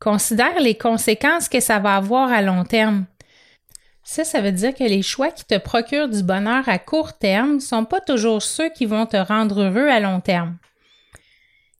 considère 0.00 0.58
les 0.60 0.78
conséquences 0.78 1.50
que 1.50 1.60
ça 1.60 1.78
va 1.78 1.96
avoir 1.96 2.32
à 2.32 2.40
long 2.40 2.64
terme. 2.64 3.04
Ça, 4.10 4.24
ça 4.24 4.40
veut 4.40 4.52
dire 4.52 4.74
que 4.74 4.84
les 4.84 5.02
choix 5.02 5.30
qui 5.30 5.44
te 5.44 5.58
procurent 5.58 6.08
du 6.08 6.22
bonheur 6.22 6.66
à 6.66 6.78
court 6.78 7.18
terme 7.18 7.56
ne 7.56 7.60
sont 7.60 7.84
pas 7.84 8.00
toujours 8.00 8.40
ceux 8.42 8.70
qui 8.70 8.86
vont 8.86 9.04
te 9.04 9.18
rendre 9.18 9.60
heureux 9.60 9.86
à 9.86 10.00
long 10.00 10.22
terme. 10.22 10.56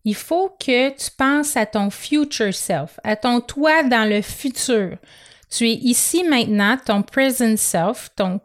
Il 0.05 0.15
faut 0.15 0.51
que 0.61 0.91
tu 0.91 1.11
penses 1.17 1.57
à 1.57 1.65
ton 1.65 1.89
future 1.89 2.53
self, 2.53 3.01
à 3.03 3.17
ton 3.17 3.41
toi 3.41 3.83
dans 3.83 4.07
le 4.07 4.21
futur. 4.21 4.99
Tu 5.51 5.71
es 5.71 5.73
ici 5.77 6.23
maintenant, 6.23 6.77
ton 6.77 7.03
present 7.03 7.57
self, 7.57 8.11
ton 8.15 8.43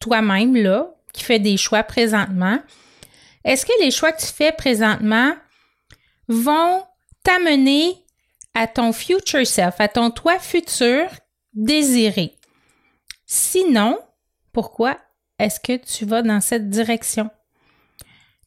toi-même 0.00 0.56
là, 0.56 0.88
qui 1.12 1.22
fait 1.22 1.38
des 1.38 1.58
choix 1.58 1.82
présentement. 1.82 2.58
Est-ce 3.44 3.66
que 3.66 3.82
les 3.82 3.90
choix 3.90 4.12
que 4.12 4.22
tu 4.22 4.32
fais 4.32 4.52
présentement 4.52 5.34
vont 6.26 6.82
t'amener 7.22 8.02
à 8.54 8.66
ton 8.66 8.94
future 8.94 9.46
self, 9.46 9.74
à 9.78 9.88
ton 9.88 10.10
toi 10.10 10.38
futur 10.38 11.10
désiré? 11.52 12.35
Sinon, 13.26 13.98
pourquoi 14.52 14.96
est-ce 15.38 15.60
que 15.60 15.76
tu 15.76 16.04
vas 16.04 16.22
dans 16.22 16.40
cette 16.40 16.70
direction? 16.70 17.28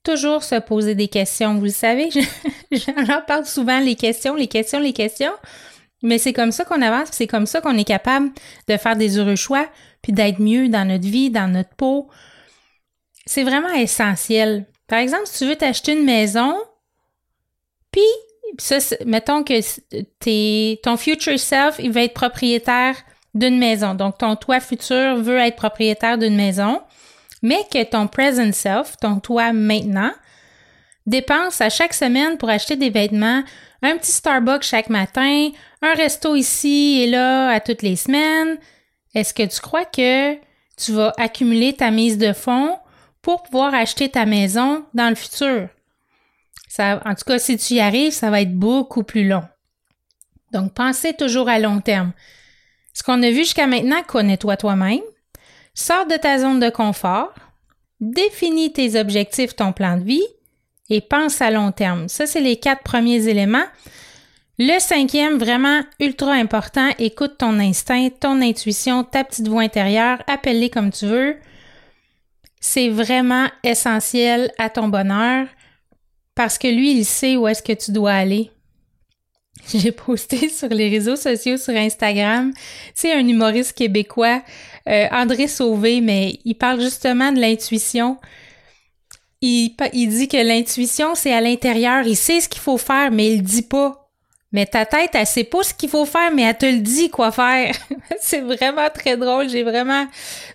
Toujours 0.03 0.43
se 0.43 0.55
poser 0.55 0.95
des 0.95 1.09
questions. 1.09 1.55
Vous 1.55 1.65
le 1.65 1.69
savez, 1.69 2.09
j'en 2.71 3.21
parle 3.27 3.45
souvent, 3.45 3.79
les 3.79 3.95
questions, 3.95 4.35
les 4.35 4.47
questions, 4.47 4.79
les 4.79 4.93
questions. 4.93 5.33
Mais 6.01 6.17
c'est 6.17 6.31
comme 6.31 6.53
ça 6.53 6.63
qu'on 6.63 6.81
avance, 6.81 7.09
c'est 7.11 7.27
comme 7.27 7.45
ça 7.45 7.59
qu'on 7.59 7.77
est 7.77 7.83
capable 7.83 8.31
de 8.69 8.77
faire 8.77 8.95
des 8.95 9.17
heureux 9.17 9.35
choix, 9.35 9.69
puis 10.01 10.13
d'être 10.13 10.39
mieux 10.39 10.69
dans 10.69 10.87
notre 10.87 11.07
vie, 11.07 11.29
dans 11.29 11.51
notre 11.51 11.75
peau. 11.75 12.09
C'est 13.25 13.43
vraiment 13.43 13.73
essentiel. 13.73 14.65
Par 14.87 14.99
exemple, 14.99 15.23
si 15.25 15.39
tu 15.39 15.49
veux 15.49 15.57
t'acheter 15.57 15.91
une 15.91 16.05
maison, 16.05 16.55
puis 17.91 18.01
ça, 18.57 18.77
mettons 19.05 19.43
que 19.43 20.75
ton 20.81 20.95
future 20.95 21.37
self, 21.37 21.75
il 21.79 21.91
va 21.91 22.03
être 22.03 22.13
propriétaire 22.13 22.95
d'une 23.33 23.57
maison. 23.57 23.93
Donc, 23.93 24.17
ton 24.17 24.35
toi 24.35 24.59
futur 24.59 25.17
veut 25.17 25.37
être 25.37 25.55
propriétaire 25.55 26.17
d'une 26.17 26.35
maison, 26.35 26.81
mais 27.41 27.63
que 27.71 27.83
ton 27.83 28.07
present 28.07 28.53
self, 28.53 28.97
ton 28.97 29.19
toi 29.19 29.53
maintenant, 29.53 30.11
dépense 31.05 31.61
à 31.61 31.69
chaque 31.69 31.93
semaine 31.93 32.37
pour 32.37 32.49
acheter 32.49 32.75
des 32.75 32.89
vêtements, 32.89 33.43
un 33.81 33.97
petit 33.97 34.11
Starbucks 34.11 34.63
chaque 34.63 34.89
matin, 34.89 35.49
un 35.81 35.93
resto 35.93 36.35
ici 36.35 37.01
et 37.01 37.07
là 37.07 37.49
à 37.49 37.59
toutes 37.59 37.81
les 37.81 37.95
semaines. 37.95 38.57
Est-ce 39.15 39.33
que 39.33 39.43
tu 39.43 39.59
crois 39.61 39.85
que 39.85 40.35
tu 40.77 40.91
vas 40.91 41.13
accumuler 41.17 41.73
ta 41.73 41.91
mise 41.91 42.17
de 42.17 42.33
fonds 42.33 42.77
pour 43.21 43.43
pouvoir 43.43 43.73
acheter 43.73 44.09
ta 44.09 44.25
maison 44.25 44.85
dans 44.93 45.09
le 45.09 45.15
futur? 45.15 45.69
Ça, 46.67 47.01
en 47.05 47.15
tout 47.15 47.25
cas, 47.25 47.39
si 47.39 47.57
tu 47.57 47.75
y 47.75 47.79
arrives, 47.79 48.11
ça 48.11 48.29
va 48.29 48.41
être 48.41 48.53
beaucoup 48.53 49.03
plus 49.03 49.27
long. 49.27 49.43
Donc, 50.53 50.73
pensez 50.73 51.13
toujours 51.13 51.49
à 51.49 51.57
long 51.57 51.81
terme. 51.81 52.11
Ce 52.99 53.03
qu'on 53.03 53.23
a 53.23 53.29
vu 53.29 53.37
jusqu'à 53.37 53.65
maintenant, 53.65 54.03
connais-toi 54.05 54.57
toi-même, 54.57 54.99
sors 55.73 56.05
de 56.05 56.17
ta 56.17 56.37
zone 56.37 56.59
de 56.59 56.69
confort, 56.69 57.33
définis 58.01 58.73
tes 58.73 58.99
objectifs, 58.99 59.55
ton 59.55 59.71
plan 59.71 59.95
de 59.95 60.03
vie 60.03 60.27
et 60.89 60.99
pense 60.99 61.41
à 61.41 61.49
long 61.49 61.71
terme. 61.71 62.09
Ça, 62.09 62.27
c'est 62.27 62.41
les 62.41 62.57
quatre 62.57 62.83
premiers 62.83 63.29
éléments. 63.29 63.63
Le 64.57 64.77
cinquième, 64.79 65.37
vraiment 65.37 65.81
ultra 66.01 66.33
important, 66.33 66.89
écoute 66.99 67.37
ton 67.37 67.57
instinct, 67.59 68.09
ton 68.19 68.41
intuition, 68.41 69.05
ta 69.05 69.23
petite 69.23 69.47
voix 69.47 69.61
intérieure, 69.61 70.21
appelle-les 70.27 70.69
comme 70.69 70.91
tu 70.91 71.05
veux. 71.05 71.37
C'est 72.59 72.89
vraiment 72.89 73.47
essentiel 73.63 74.51
à 74.57 74.69
ton 74.69 74.89
bonheur 74.89 75.47
parce 76.35 76.57
que 76.57 76.67
lui, 76.67 76.97
il 76.97 77.05
sait 77.05 77.37
où 77.37 77.47
est-ce 77.47 77.63
que 77.63 77.71
tu 77.71 77.93
dois 77.93 78.11
aller. 78.11 78.51
j'ai 79.73 79.91
posté 79.91 80.49
sur 80.49 80.69
les 80.69 80.89
réseaux 80.89 81.15
sociaux, 81.15 81.57
sur 81.57 81.75
Instagram, 81.75 82.53
c'est 82.93 83.13
un 83.13 83.27
humoriste 83.27 83.73
québécois, 83.73 84.41
euh, 84.87 85.07
André 85.11 85.47
Sauvé, 85.47 86.01
mais 86.01 86.39
il 86.45 86.55
parle 86.55 86.81
justement 86.81 87.31
de 87.31 87.39
l'intuition. 87.39 88.17
Il, 89.41 89.75
il 89.93 90.09
dit 90.09 90.27
que 90.27 90.37
l'intuition, 90.37 91.15
c'est 91.15 91.33
à 91.33 91.41
l'intérieur. 91.41 92.05
Il 92.05 92.17
sait 92.17 92.41
ce 92.41 92.49
qu'il 92.49 92.61
faut 92.61 92.77
faire, 92.77 93.11
mais 93.11 93.33
il 93.33 93.41
dit 93.41 93.61
pas. 93.61 94.08
Mais 94.51 94.65
ta 94.65 94.83
tête, 94.85 95.11
elle 95.13 95.27
sait 95.27 95.43
pas 95.43 95.61
ce 95.61 95.73
qu'il 95.75 95.89
faut 95.89 96.05
faire, 96.05 96.31
mais 96.33 96.41
elle 96.41 96.57
te 96.57 96.65
le 96.65 96.79
dit 96.79 97.09
quoi 97.11 97.31
faire. 97.31 97.75
c'est 98.19 98.41
vraiment 98.41 98.89
très 98.91 99.15
drôle. 99.15 99.47
J'ai 99.47 99.61
vraiment 99.61 100.07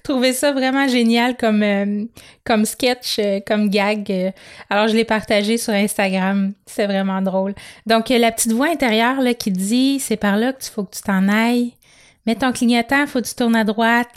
trouvé 0.03 0.33
ça 0.33 0.51
vraiment 0.51 0.89
génial 0.89 1.37
comme, 1.37 1.63
euh, 1.63 2.05
comme 2.45 2.65
sketch, 2.65 3.21
euh, 3.21 3.39
comme 3.47 3.71
gag. 3.71 4.11
Euh. 4.11 4.31
Alors, 4.69 4.89
je 4.89 4.97
l'ai 4.97 5.05
partagé 5.05 5.59
sur 5.59 5.73
Instagram. 5.73 6.55
C'est 6.67 6.87
vraiment 6.87 7.23
drôle. 7.23 7.55
Donc, 7.87 8.09
la 8.09 8.33
petite 8.33 8.53
voix 8.53 8.69
intérieure 8.69 9.21
là, 9.21 9.33
qui 9.33 9.53
dit, 9.53 10.01
c'est 10.01 10.17
par 10.17 10.37
là 10.37 10.53
qu'il 10.53 10.73
faut 10.73 10.83
que 10.83 10.97
tu 10.97 11.03
t'en 11.03 11.29
ailles. 11.29 11.75
Mets 12.27 12.35
ton 12.35 12.53
clignotant, 12.53 13.07
faut 13.07 13.21
que 13.21 13.29
tu 13.29 13.35
tournes 13.35 13.57
à 13.57 13.65
droite. 13.65 14.11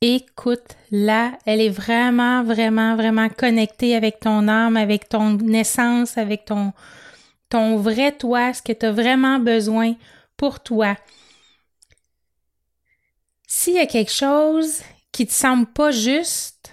Écoute-la. 0.00 1.32
Elle 1.44 1.60
est 1.60 1.68
vraiment, 1.68 2.42
vraiment, 2.42 2.96
vraiment 2.96 3.28
connectée 3.28 3.94
avec 3.94 4.20
ton 4.20 4.48
âme, 4.48 4.78
avec 4.78 5.08
ton 5.10 5.38
essence, 5.52 6.16
avec 6.16 6.46
ton 6.46 6.72
ton 7.52 7.76
vrai 7.76 8.12
toi, 8.12 8.54
ce 8.54 8.62
que 8.62 8.72
tu 8.72 8.86
as 8.86 8.92
vraiment 8.92 9.38
besoin 9.38 9.94
pour 10.38 10.60
toi. 10.60 10.96
S'il 13.46 13.74
y 13.74 13.78
a 13.78 13.84
quelque 13.84 14.10
chose 14.10 14.80
qui 15.12 15.26
te 15.26 15.32
semble 15.34 15.66
pas 15.66 15.90
juste, 15.90 16.72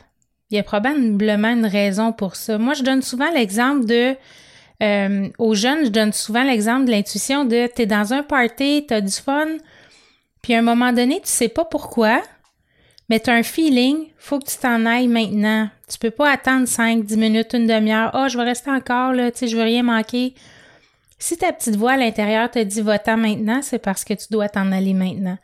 il 0.50 0.55
y 0.55 0.59
a 0.59 0.63
probablement 0.63 1.50
une 1.50 1.65
raison 1.65 2.13
pour 2.13 2.38
ça. 2.38 2.57
Moi, 2.57 2.75
je 2.75 2.83
donne 2.83 3.01
souvent 3.01 3.29
l'exemple 3.31 3.86
de 3.88 4.15
euh, 4.81 5.27
aux 5.38 5.53
jeunes, 5.53 5.83
je 5.83 5.89
donne 5.89 6.13
souvent 6.13 6.43
l'exemple 6.43 6.86
de 6.86 6.91
l'intuition 6.91 7.43
de 7.43 7.67
tu 7.75 7.81
es 7.81 7.86
dans 7.86 8.13
un 8.13 8.24
party, 8.24 8.86
tu 8.88 8.93
as 8.93 9.01
du 9.01 9.12
fun, 9.12 9.48
puis 10.41 10.53
à 10.53 10.59
un 10.59 10.62
moment 10.62 10.93
donné, 10.93 11.15
tu 11.15 11.27
sais 11.27 11.50
pas 11.50 11.65
pourquoi, 11.65 12.21
mais 13.09 13.19
tu 13.19 13.29
as 13.29 13.33
un 13.33 13.43
feeling, 13.43 14.05
faut 14.17 14.39
que 14.39 14.50
tu 14.50 14.55
t'en 14.55 14.86
ailles 14.86 15.09
maintenant. 15.09 15.69
Tu 15.89 15.98
peux 16.00 16.12
pas 16.12 16.31
attendre 16.31 16.69
5, 16.69 17.03
10 17.03 17.17
minutes, 17.17 17.53
une 17.53 17.67
demi-heure. 17.67 18.12
Ah, 18.13 18.24
oh, 18.24 18.29
je 18.29 18.38
vais 18.38 18.45
rester 18.45 18.71
encore, 18.71 19.12
là, 19.12 19.29
tu 19.29 19.39
sais, 19.39 19.48
je 19.50 19.57
veux 19.57 19.63
rien 19.63 19.83
manquer. 19.83 20.36
Si 21.20 21.38
ta 21.38 21.52
petite 21.52 21.76
voix 21.76 21.92
à 21.92 21.98
l'intérieur 21.98 22.50
te 22.50 22.60
dit 22.60 22.82
va-t'en 22.82 23.18
maintenant, 23.18 23.62
c'est 23.62 23.80
parce 23.80 24.06
que 24.06 24.14
tu 24.14 24.28
dois 24.32 24.48
t'en 24.48 24.72
aller 24.72 24.94
maintenant. 24.94 25.38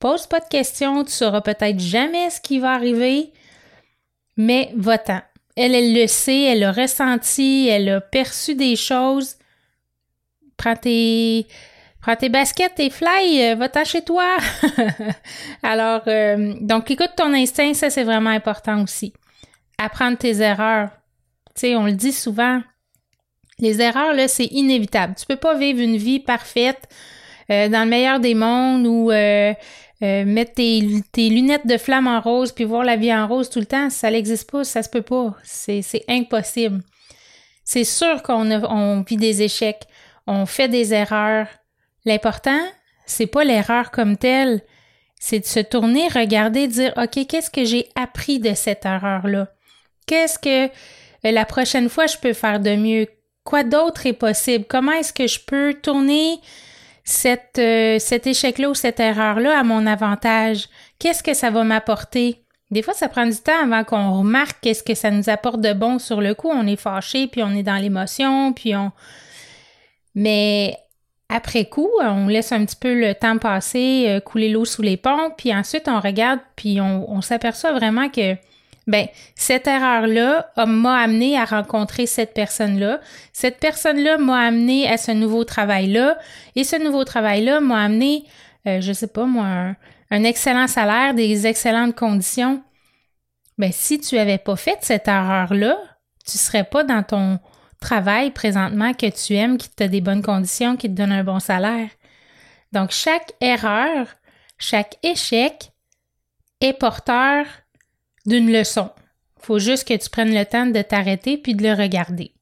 Pose 0.00 0.26
pas 0.26 0.40
de 0.40 0.48
questions, 0.48 1.04
tu 1.04 1.12
sauras 1.12 1.42
peut-être 1.42 1.78
jamais 1.78 2.30
ce 2.30 2.40
qui 2.40 2.58
va 2.58 2.72
arriver, 2.72 3.32
mais 4.38 4.72
va-t'en. 4.74 5.20
Elle, 5.54 5.74
elle 5.74 5.92
le 5.92 6.06
sait, 6.06 6.44
elle 6.44 6.60
l'a 6.60 6.72
ressenti, 6.72 7.68
elle 7.68 7.88
a 7.90 8.00
perçu 8.00 8.54
des 8.54 8.74
choses. 8.74 9.36
Prends 10.56 10.76
tes, 10.76 11.46
prends 12.00 12.16
tes 12.16 12.30
baskets, 12.30 12.76
tes 12.76 12.90
fly, 12.90 13.42
euh, 13.42 13.54
va-t'en 13.56 13.84
chez 13.84 14.02
toi. 14.02 14.38
Alors, 15.62 16.02
euh, 16.06 16.54
donc 16.60 16.90
écoute 16.90 17.12
ton 17.16 17.34
instinct, 17.34 17.74
ça 17.74 17.90
c'est 17.90 18.04
vraiment 18.04 18.30
important 18.30 18.82
aussi. 18.82 19.12
Apprendre 19.76 20.16
tes 20.16 20.40
erreurs. 20.40 20.90
Tu 21.54 21.60
sais, 21.60 21.76
on 21.76 21.84
le 21.84 21.92
dit 21.92 22.12
souvent, 22.12 22.62
les 23.60 23.80
erreurs, 23.80 24.14
là, 24.14 24.28
c'est 24.28 24.46
inévitable. 24.46 25.14
Tu 25.18 25.26
peux 25.26 25.36
pas 25.36 25.54
vivre 25.56 25.80
une 25.80 25.96
vie 25.96 26.20
parfaite 26.20 26.88
euh, 27.50 27.68
dans 27.68 27.84
le 27.84 27.90
meilleur 27.90 28.20
des 28.20 28.34
mondes 28.34 28.86
ou 28.86 29.10
euh, 29.10 29.52
euh, 30.02 30.24
mettre 30.24 30.54
tes, 30.54 31.28
lunettes 31.28 31.66
de 31.66 31.76
flamme 31.76 32.06
en 32.06 32.20
rose 32.20 32.52
puis 32.52 32.64
voir 32.64 32.84
la 32.84 32.96
vie 32.96 33.12
en 33.12 33.26
rose 33.26 33.50
tout 33.50 33.58
le 33.58 33.66
temps. 33.66 33.90
Ça 33.90 34.10
n'existe 34.10 34.50
pas, 34.50 34.64
ça 34.64 34.82
se 34.82 34.88
peut 34.88 35.02
pas. 35.02 35.34
C'est 35.42 36.04
impossible. 36.08 36.82
C'est 37.64 37.84
sûr 37.84 38.22
qu'on 38.22 38.50
on 38.50 39.02
vit 39.02 39.16
des 39.16 39.42
échecs. 39.42 39.86
On 40.26 40.46
fait 40.46 40.68
des 40.68 40.94
erreurs. 40.94 41.48
L'important, 42.04 42.60
c'est 43.06 43.26
pas 43.26 43.44
l'erreur 43.44 43.90
comme 43.90 44.16
telle. 44.16 44.62
C'est 45.18 45.40
de 45.40 45.46
se 45.46 45.60
tourner, 45.60 46.06
regarder, 46.08 46.68
dire 46.68 46.92
OK, 46.96 47.26
qu'est-ce 47.26 47.50
que 47.50 47.64
j'ai 47.64 47.88
appris 47.96 48.38
de 48.38 48.54
cette 48.54 48.86
erreur-là? 48.86 49.48
Qu'est-ce 50.06 50.38
que 50.38 50.72
la 51.24 51.44
prochaine 51.44 51.88
fois 51.88 52.06
je 52.06 52.16
peux 52.18 52.34
faire 52.34 52.60
de 52.60 52.76
mieux? 52.76 53.08
Quoi 53.48 53.64
d'autre 53.64 54.04
est 54.04 54.12
possible? 54.12 54.66
Comment 54.68 54.92
est-ce 54.92 55.14
que 55.14 55.26
je 55.26 55.40
peux 55.40 55.72
tourner 55.72 56.38
euh, 57.24 57.98
cet 57.98 58.26
échec-là 58.26 58.68
ou 58.68 58.74
cette 58.74 59.00
erreur-là 59.00 59.58
à 59.58 59.62
mon 59.62 59.86
avantage? 59.86 60.68
Qu'est-ce 60.98 61.22
que 61.22 61.32
ça 61.32 61.48
va 61.48 61.64
m'apporter? 61.64 62.42
Des 62.70 62.82
fois, 62.82 62.92
ça 62.92 63.08
prend 63.08 63.24
du 63.24 63.38
temps 63.38 63.58
avant 63.62 63.84
qu'on 63.84 64.18
remarque 64.18 64.58
qu'est-ce 64.60 64.82
que 64.82 64.92
ça 64.92 65.10
nous 65.10 65.30
apporte 65.30 65.62
de 65.62 65.72
bon 65.72 65.98
sur 65.98 66.20
le 66.20 66.34
coup. 66.34 66.50
On 66.52 66.66
est 66.66 66.76
fâché, 66.76 67.26
puis 67.26 67.42
on 67.42 67.52
est 67.52 67.62
dans 67.62 67.78
l'émotion, 67.78 68.52
puis 68.52 68.76
on. 68.76 68.92
Mais 70.14 70.76
après 71.30 71.64
coup, 71.64 71.88
on 72.02 72.26
laisse 72.26 72.52
un 72.52 72.66
petit 72.66 72.76
peu 72.76 73.00
le 73.00 73.14
temps 73.14 73.38
passer, 73.38 74.04
euh, 74.08 74.20
couler 74.20 74.50
l'eau 74.50 74.66
sous 74.66 74.82
les 74.82 74.98
ponts, 74.98 75.30
puis 75.38 75.54
ensuite 75.54 75.88
on 75.88 76.00
regarde, 76.00 76.40
puis 76.54 76.82
on 76.82 77.22
s'aperçoit 77.22 77.72
vraiment 77.72 78.10
que 78.10 78.36
ben 78.88 79.06
cette 79.36 79.66
erreur-là 79.66 80.50
m'a 80.66 80.96
amené 80.96 81.38
à 81.38 81.44
rencontrer 81.44 82.06
cette 82.06 82.32
personne-là. 82.32 83.00
Cette 83.34 83.60
personne-là 83.60 84.16
m'a 84.16 84.38
amené 84.38 84.88
à 84.88 84.96
ce 84.96 85.12
nouveau 85.12 85.44
travail-là. 85.44 86.16
Et 86.56 86.64
ce 86.64 86.76
nouveau 86.76 87.04
travail-là 87.04 87.60
m'a 87.60 87.84
amené, 87.84 88.24
euh, 88.66 88.80
je 88.80 88.94
sais 88.94 89.06
pas 89.06 89.26
moi, 89.26 89.74
un, 90.10 90.24
excellent 90.24 90.66
salaire, 90.66 91.12
des 91.12 91.46
excellentes 91.46 91.94
conditions. 91.94 92.62
Ben 93.58 93.70
si 93.72 94.00
tu 94.00 94.16
avais 94.16 94.38
pas 94.38 94.56
fait 94.56 94.78
cette 94.80 95.06
erreur-là, 95.06 95.76
tu 96.26 96.38
serais 96.38 96.64
pas 96.64 96.82
dans 96.82 97.02
ton 97.02 97.38
travail 97.80 98.30
présentement 98.30 98.94
que 98.94 99.10
tu 99.10 99.34
aimes, 99.34 99.58
qui 99.58 99.68
te 99.68 99.84
des 99.84 100.00
bonnes 100.00 100.22
conditions, 100.22 100.76
qui 100.76 100.88
te 100.88 100.94
donne 100.94 101.12
un 101.12 101.24
bon 101.24 101.40
salaire. 101.40 101.90
Donc 102.72 102.90
chaque 102.90 103.32
erreur, 103.42 104.06
chaque 104.58 104.96
échec 105.02 105.72
est 106.62 106.72
porteur 106.72 107.44
d'une 108.26 108.52
leçon. 108.52 108.90
Faut 109.40 109.58
juste 109.58 109.86
que 109.86 109.94
tu 109.94 110.10
prennes 110.10 110.34
le 110.34 110.44
temps 110.44 110.66
de 110.66 110.82
t'arrêter 110.82 111.38
puis 111.38 111.54
de 111.54 111.62
le 111.62 111.72
regarder. 111.72 112.32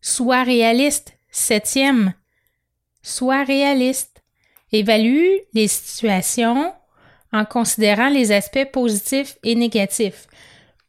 Sois 0.00 0.44
réaliste. 0.44 1.18
Septième. 1.30 2.14
Sois 3.02 3.44
réaliste. 3.44 4.22
Évalue 4.72 5.36
les 5.52 5.68
situations 5.68 6.72
en 7.32 7.44
considérant 7.44 8.08
les 8.08 8.32
aspects 8.32 8.70
positifs 8.72 9.36
et 9.42 9.54
négatifs. 9.54 10.26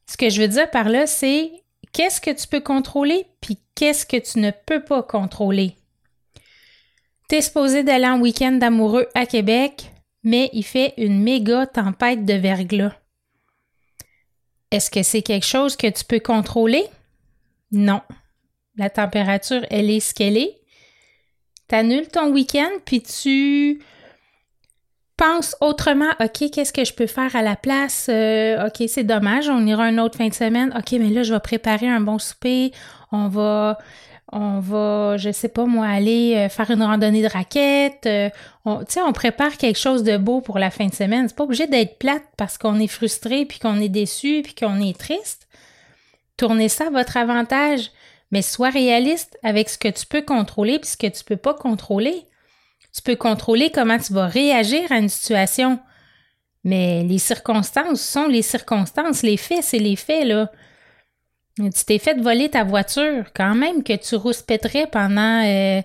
Ce 0.10 0.18
que 0.18 0.30
je 0.30 0.42
veux 0.42 0.48
dire 0.48 0.70
par 0.72 0.90
là, 0.90 1.08
c'est 1.08 1.52
qu'est-ce 1.92 2.22
que 2.22 2.32
tu 2.32 2.48
peux 2.48 2.62
contrôler 2.62 3.26
puis 3.42 3.58
qu'est-ce 3.76 4.06
que 4.06 4.18
tu 4.18 4.40
ne 4.40 4.52
peux 4.52 4.84
pas 4.84 5.04
contrôler. 5.04 5.76
T'es 7.28 7.42
supposé 7.42 7.84
d'aller 7.84 8.08
en 8.08 8.20
week-end 8.20 8.54
d'amoureux 8.54 9.08
à 9.14 9.26
Québec, 9.26 9.92
mais 10.24 10.50
il 10.54 10.64
fait 10.64 10.94
une 10.98 11.22
méga 11.22 11.68
tempête 11.68 12.24
de 12.24 12.34
verglas. 12.34 12.96
Est-ce 14.72 14.92
que 14.92 15.04
c'est 15.04 15.22
quelque 15.22 15.46
chose 15.46 15.76
que 15.76 15.88
tu 15.88 16.04
peux 16.04 16.20
contrôler? 16.20 16.86
Non. 17.72 18.02
La 18.76 18.90
température, 18.90 19.66
elle 19.70 19.90
est 19.90 20.00
ce 20.00 20.14
qu'elle 20.14 20.38
est. 20.38 20.56
Tu 21.70 22.08
ton 22.08 22.32
week-end, 22.32 22.70
puis 22.86 23.02
tu 23.02 23.82
penses 25.18 25.56
autrement. 25.60 26.12
OK, 26.22 26.50
qu'est-ce 26.52 26.72
que 26.72 26.86
je 26.86 26.94
peux 26.94 27.08
faire 27.08 27.36
à 27.36 27.42
la 27.42 27.56
place? 27.56 28.08
Euh, 28.10 28.68
OK, 28.68 28.88
c'est 28.88 29.04
dommage, 29.04 29.50
on 29.50 29.66
ira 29.66 29.90
une 29.90 30.00
autre 30.00 30.18
fin 30.18 30.28
de 30.28 30.34
semaine. 30.34 30.74
OK, 30.78 30.94
mais 30.94 31.10
là, 31.10 31.24
je 31.24 31.34
vais 31.34 31.40
préparer 31.40 31.88
un 31.88 32.00
bon 32.00 32.20
souper. 32.20 32.72
On 33.12 33.28
va 33.28 33.78
on 34.32 34.60
va, 34.60 35.16
je 35.18 35.32
sais 35.32 35.48
pas 35.48 35.66
moi, 35.66 35.88
aller 35.88 36.36
euh, 36.36 36.50
faire 36.50 36.70
une 36.72 36.84
randonnée 36.84 37.22
de 37.22 37.30
raquettes. 37.30 38.06
Euh, 38.06 38.30
tu 38.66 38.86
sais, 38.90 39.02
on 39.02 39.14
prépare 39.14 39.58
quelque 39.58 39.80
chose 39.80 40.04
de 40.04 40.18
beau 40.18 40.42
pour 40.42 40.60
la 40.60 40.70
fin 40.70 40.88
de 40.88 40.94
semaine. 40.94 41.28
C'est 41.28 41.38
pas 41.38 41.46
obligé 41.46 41.68
d'être 41.68 41.98
plate 41.98 42.24
parce 42.36 42.58
qu'on 42.58 42.80
est 42.80 42.88
frustré, 42.88 43.46
puis 43.46 43.60
qu'on 43.60 43.80
est 43.80 43.90
déçu, 43.90 44.42
puis 44.44 44.54
qu'on 44.54 44.82
est 44.82 44.98
triste. 44.98 45.48
Tournez 46.36 46.68
ça 46.68 46.88
à 46.88 46.90
votre 46.90 47.16
avantage, 47.16 47.92
mais 48.32 48.42
sois 48.42 48.70
réaliste 48.70 49.40
avec 49.44 49.70
ce 49.70 49.78
que 49.78 49.88
tu 49.88 50.06
peux 50.06 50.22
contrôler 50.22 50.78
puis 50.80 50.90
ce 50.90 50.98
que 50.98 51.08
tu 51.08 51.24
peux 51.24 51.38
pas 51.38 51.54
contrôler. 51.54 52.26
Tu 52.94 53.02
peux 53.02 53.16
contrôler 53.16 53.72
comment 53.72 53.98
tu 53.98 54.12
vas 54.12 54.28
réagir 54.28 54.92
à 54.92 54.98
une 54.98 55.10
situation, 55.10 55.80
mais 56.64 57.04
les 57.04 57.20
circonstances 57.20 58.02
sont 58.02 58.28
les 58.28 58.42
circonstances. 58.42 59.24
Les 59.24 59.38
faits, 59.38 59.64
c'est 59.64 59.80
les 59.80 59.96
faits, 59.96 60.26
là. 60.26 60.52
Tu 61.58 61.86
t'es 61.88 61.98
fait 61.98 62.20
voler 62.22 62.50
ta 62.50 62.64
voiture, 62.64 63.26
quand 63.36 63.56
même 63.56 63.84
que 63.84 63.94
tu 63.94 64.16
rouspèterais 64.16 64.86
pendant 64.86 65.44
euh, 65.44 65.82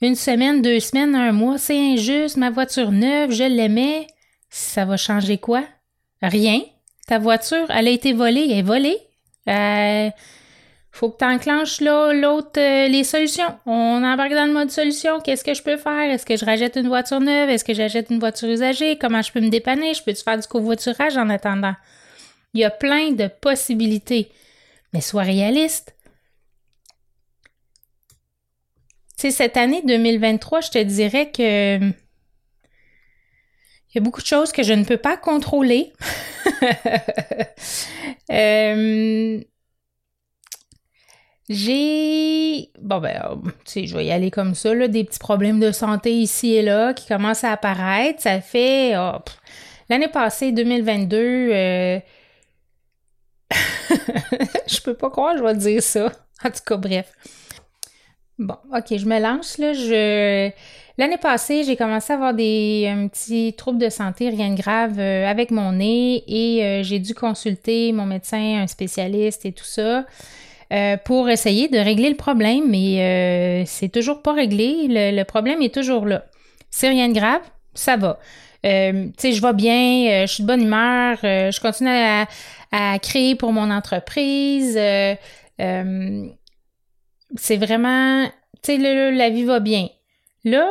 une 0.00 0.16
semaine, 0.16 0.62
deux 0.62 0.80
semaines, 0.80 1.14
un 1.14 1.30
mois. 1.30 1.58
C'est 1.58 1.78
injuste, 1.78 2.36
ma 2.36 2.50
voiture 2.50 2.90
neuve, 2.90 3.30
je 3.30 3.44
l'aimais. 3.44 4.08
Ça 4.50 4.84
va 4.84 4.96
changer 4.96 5.38
quoi? 5.38 5.62
Rien. 6.22 6.62
Ta 7.06 7.20
voiture, 7.20 7.66
elle 7.70 7.86
a 7.86 7.90
été 7.90 8.12
volée, 8.12 8.48
elle 8.50 8.58
est 8.58 8.62
volée. 8.62 8.98
Euh, 9.48 10.10
faut 10.90 11.08
que 11.08 11.18
tu 11.18 11.24
enclenches 11.24 11.80
là, 11.80 12.12
l'autre, 12.12 12.58
euh, 12.58 12.88
les 12.88 13.04
solutions. 13.04 13.54
On 13.64 14.02
embarque 14.02 14.32
dans 14.32 14.46
le 14.46 14.52
mode 14.52 14.72
solution. 14.72 15.20
Qu'est-ce 15.20 15.44
que 15.44 15.54
je 15.54 15.62
peux 15.62 15.76
faire? 15.76 16.10
Est-ce 16.10 16.26
que 16.26 16.36
je 16.36 16.44
rachète 16.44 16.74
une 16.74 16.88
voiture 16.88 17.20
neuve? 17.20 17.48
Est-ce 17.48 17.64
que 17.64 17.74
j'achète 17.74 18.10
une 18.10 18.18
voiture 18.18 18.48
usagée? 18.48 18.98
Comment 18.98 19.22
je 19.22 19.30
peux 19.30 19.40
me 19.40 19.50
dépanner? 19.50 19.94
Je 19.94 20.02
peux-tu 20.02 20.24
faire 20.24 20.38
du 20.38 20.48
covoiturage 20.48 21.16
en 21.16 21.28
attendant? 21.28 21.74
Il 22.54 22.60
y 22.60 22.64
a 22.64 22.70
plein 22.70 23.12
de 23.12 23.28
possibilités 23.40 24.32
mais 24.92 25.00
sois 25.00 25.22
réaliste. 25.22 25.94
Tu 29.18 29.28
sais, 29.28 29.30
cette 29.30 29.56
année 29.56 29.82
2023, 29.86 30.62
je 30.62 30.70
te 30.70 30.82
dirais 30.82 31.30
que 31.30 31.92
il 33.92 33.96
y 33.96 33.98
a 33.98 34.00
beaucoup 34.00 34.22
de 34.22 34.26
choses 34.26 34.52
que 34.52 34.62
je 34.62 34.72
ne 34.72 34.84
peux 34.84 34.96
pas 34.96 35.16
contrôler. 35.16 35.92
Euh, 38.30 39.40
j'ai. 41.48 42.70
Bon, 42.80 43.00
ben, 43.00 43.40
tu 43.44 43.52
sais, 43.64 43.86
je 43.86 43.96
vais 43.96 44.06
y 44.06 44.10
aller 44.10 44.30
comme 44.30 44.54
ça, 44.54 44.74
là, 44.74 44.88
des 44.88 45.04
petits 45.04 45.18
problèmes 45.18 45.60
de 45.60 45.72
santé 45.72 46.12
ici 46.12 46.54
et 46.54 46.62
là 46.62 46.94
qui 46.94 47.06
commencent 47.06 47.44
à 47.44 47.52
apparaître. 47.52 48.22
Ça 48.22 48.40
fait. 48.40 48.96
Oh, 48.96 49.18
l'année 49.90 50.08
passée, 50.08 50.52
2022, 50.52 52.00
je 54.66 54.80
peux 54.80 54.94
pas 54.94 55.10
croire 55.10 55.34
que 55.34 55.38
je 55.38 55.44
vais 55.44 55.54
dire 55.54 55.82
ça. 55.82 56.12
En 56.44 56.50
tout 56.50 56.62
cas, 56.66 56.76
bref. 56.76 57.12
Bon, 58.38 58.56
ok, 58.74 58.96
je 58.96 59.06
me 59.06 59.20
lance 59.20 59.58
là. 59.58 59.72
Je... 59.72 60.50
L'année 60.98 61.16
passée, 61.16 61.64
j'ai 61.64 61.76
commencé 61.76 62.12
à 62.12 62.16
avoir 62.16 62.34
des 62.34 62.92
petits 63.10 63.54
troubles 63.56 63.78
de 63.78 63.88
santé, 63.88 64.28
rien 64.28 64.50
de 64.50 64.60
grave, 64.60 64.98
euh, 64.98 65.26
avec 65.26 65.50
mon 65.50 65.72
nez 65.72 66.22
et 66.26 66.62
euh, 66.62 66.82
j'ai 66.82 66.98
dû 66.98 67.14
consulter 67.14 67.92
mon 67.92 68.04
médecin, 68.04 68.60
un 68.62 68.66
spécialiste 68.66 69.46
et 69.46 69.52
tout 69.52 69.64
ça 69.64 70.04
euh, 70.72 70.96
pour 70.98 71.30
essayer 71.30 71.68
de 71.68 71.78
régler 71.78 72.10
le 72.10 72.16
problème, 72.16 72.64
mais 72.68 73.64
c'est 73.66 73.90
toujours 73.90 74.22
pas 74.22 74.32
réglé. 74.32 74.86
Le, 74.88 75.22
problème 75.24 75.62
est 75.62 75.72
toujours 75.72 76.06
là. 76.06 76.24
C'est 76.70 76.88
rien 76.88 77.08
de 77.08 77.14
grave, 77.14 77.42
ça 77.74 77.96
va. 77.96 78.18
tu 78.62 78.70
sais, 79.18 79.32
je 79.32 79.42
vais 79.42 79.52
bien, 79.54 80.26
je 80.26 80.32
suis 80.32 80.42
de 80.42 80.48
bonne 80.48 80.62
humeur, 80.62 81.18
je 81.22 81.60
continue 81.60 81.90
à, 81.90 82.26
à 82.72 82.98
créer 82.98 83.36
pour 83.36 83.52
mon 83.52 83.70
entreprise. 83.70 84.76
Euh, 84.76 85.14
euh, 85.60 86.26
c'est 87.36 87.56
vraiment, 87.56 88.26
tu 88.62 88.76
sais, 88.76 89.12
la 89.12 89.30
vie 89.30 89.44
va 89.44 89.60
bien. 89.60 89.88
Là, 90.44 90.68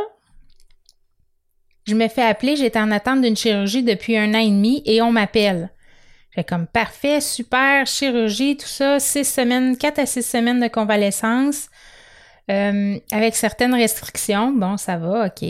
je 1.87 1.95
me 1.95 2.07
fais 2.07 2.23
appeler, 2.23 2.55
j'étais 2.55 2.79
en 2.79 2.91
attente 2.91 3.21
d'une 3.21 3.37
chirurgie 3.37 3.83
depuis 3.83 4.17
un 4.17 4.33
an 4.33 4.39
et 4.39 4.49
demi 4.49 4.83
et 4.85 5.01
on 5.01 5.11
m'appelle. 5.11 5.69
J'ai 6.35 6.43
comme 6.43 6.67
parfait, 6.67 7.19
super, 7.19 7.85
chirurgie, 7.87 8.55
tout 8.57 8.67
ça, 8.67 8.99
six 8.99 9.25
semaines, 9.25 9.77
quatre 9.77 9.99
à 9.99 10.05
six 10.05 10.25
semaines 10.25 10.61
de 10.61 10.67
convalescence. 10.67 11.69
Euh, 12.49 12.97
avec 13.11 13.35
certaines 13.35 13.73
restrictions, 13.73 14.51
bon, 14.51 14.77
ça 14.77 14.97
va, 14.97 15.27
OK. 15.27 15.47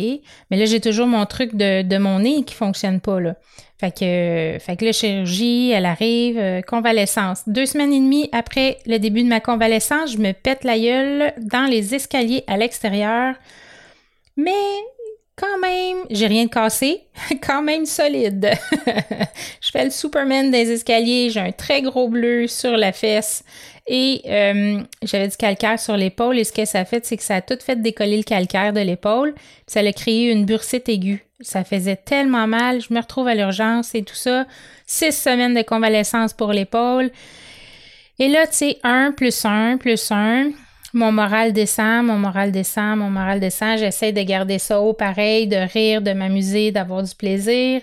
Mais 0.49 0.57
là, 0.57 0.65
j'ai 0.65 0.81
toujours 0.81 1.07
mon 1.07 1.25
truc 1.25 1.55
de, 1.55 1.81
de, 1.81 1.97
mon 1.97 2.19
nez 2.19 2.43
qui 2.43 2.53
fonctionne 2.53 2.99
pas, 2.99 3.19
là. 3.19 3.35
Fait 3.79 3.91
que, 3.91 4.63
fait 4.63 4.75
que 4.77 4.85
la 4.85 4.91
chirurgie, 4.91 5.71
elle 5.71 5.87
arrive, 5.87 6.37
euh, 6.37 6.61
convalescence. 6.61 7.41
Deux 7.47 7.65
semaines 7.65 7.93
et 7.93 7.99
demie 7.99 8.29
après 8.31 8.77
le 8.85 8.99
début 8.99 9.23
de 9.23 9.27
ma 9.27 9.39
convalescence, 9.39 10.11
je 10.11 10.17
me 10.17 10.33
pète 10.33 10.63
la 10.63 10.77
gueule 10.77 11.33
dans 11.39 11.65
les 11.65 11.95
escaliers 11.95 12.43
à 12.45 12.57
l'extérieur. 12.57 13.33
Mais 14.37 14.51
quand 15.41 15.57
même, 15.57 16.05
j'ai 16.11 16.27
rien 16.27 16.45
de 16.45 16.49
cassé, 16.49 17.01
quand 17.45 17.63
même 17.63 17.85
solide. 17.85 18.51
je 19.61 19.71
fais 19.71 19.85
le 19.85 19.89
Superman 19.89 20.51
des 20.51 20.71
escaliers, 20.71 21.31
j'ai 21.31 21.39
un 21.39 21.51
très 21.51 21.81
gros 21.81 22.09
bleu 22.09 22.47
sur 22.47 22.77
la 22.77 22.91
fesse 22.91 23.43
et 23.87 24.21
euh, 24.27 24.81
j'avais 25.01 25.27
du 25.27 25.35
calcaire 25.35 25.79
sur 25.79 25.97
l'épaule 25.97 26.37
et 26.37 26.43
ce 26.43 26.51
que 26.51 26.65
ça 26.65 26.81
a 26.81 26.85
fait, 26.85 27.03
c'est 27.05 27.17
que 27.17 27.23
ça 27.23 27.37
a 27.37 27.41
tout 27.41 27.57
fait 27.59 27.81
décoller 27.81 28.17
le 28.17 28.23
calcaire 28.23 28.71
de 28.71 28.81
l'épaule, 28.81 29.33
ça 29.65 29.79
a 29.79 29.91
créé 29.91 30.31
une 30.31 30.45
bursite 30.45 30.87
aiguë. 30.87 31.25
Ça 31.39 31.63
faisait 31.63 31.95
tellement 31.95 32.45
mal, 32.45 32.81
je 32.81 32.93
me 32.93 32.99
retrouve 32.99 33.27
à 33.27 33.33
l'urgence 33.33 33.95
et 33.95 34.03
tout 34.03 34.15
ça. 34.15 34.45
Six 34.85 35.11
semaines 35.11 35.55
de 35.55 35.63
convalescence 35.63 36.33
pour 36.33 36.53
l'épaule. 36.53 37.09
Et 38.19 38.27
là, 38.27 38.45
tu 38.45 38.53
sais, 38.53 38.77
un 38.83 39.11
plus 39.11 39.43
un 39.45 39.77
plus 39.77 40.11
un, 40.11 40.51
mon 40.93 41.11
moral 41.11 41.53
descend, 41.53 42.05
mon 42.05 42.17
moral 42.17 42.51
descend, 42.51 42.97
mon 42.97 43.09
moral 43.09 43.39
descend. 43.39 43.77
J'essaie 43.77 44.11
de 44.11 44.21
garder 44.21 44.59
ça 44.59 44.81
haut 44.81 44.93
pareil, 44.93 45.47
de 45.47 45.55
rire, 45.55 46.01
de 46.01 46.13
m'amuser, 46.13 46.71
d'avoir 46.71 47.03
du 47.03 47.15
plaisir. 47.15 47.81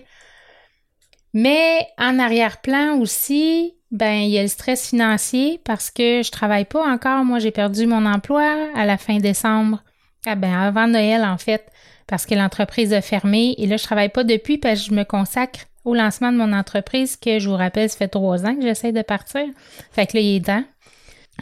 Mais 1.34 1.86
en 1.98 2.18
arrière-plan 2.18 2.98
aussi, 2.98 3.74
ben 3.90 4.20
il 4.20 4.30
y 4.30 4.38
a 4.38 4.42
le 4.42 4.48
stress 4.48 4.90
financier 4.90 5.60
parce 5.64 5.90
que 5.90 6.22
je 6.22 6.30
travaille 6.30 6.64
pas 6.64 6.86
encore. 6.86 7.24
Moi, 7.24 7.38
j'ai 7.38 7.50
perdu 7.50 7.86
mon 7.86 8.06
emploi 8.06 8.70
à 8.74 8.84
la 8.84 8.98
fin 8.98 9.18
décembre. 9.18 9.82
Ah 10.26 10.34
ben 10.34 10.52
avant 10.52 10.86
Noël 10.86 11.24
en 11.24 11.38
fait, 11.38 11.70
parce 12.06 12.26
que 12.26 12.34
l'entreprise 12.34 12.92
a 12.92 13.00
fermé 13.00 13.54
et 13.56 13.66
là 13.66 13.76
je 13.76 13.84
travaille 13.84 14.08
pas 14.08 14.24
depuis 14.24 14.58
parce 14.58 14.80
que 14.80 14.90
je 14.90 14.94
me 14.94 15.04
consacre 15.04 15.60
au 15.84 15.94
lancement 15.94 16.32
de 16.32 16.36
mon 16.36 16.52
entreprise 16.52 17.16
que 17.16 17.38
je 17.38 17.48
vous 17.48 17.56
rappelle, 17.56 17.88
ça 17.88 17.96
fait 17.96 18.08
trois 18.08 18.44
ans 18.44 18.54
que 18.54 18.62
j'essaie 18.62 18.92
de 18.92 19.02
partir. 19.02 19.44
Fait 19.90 20.06
que 20.06 20.16
là, 20.16 20.22
il 20.22 20.36
est 20.36 20.44
temps. 20.44 20.64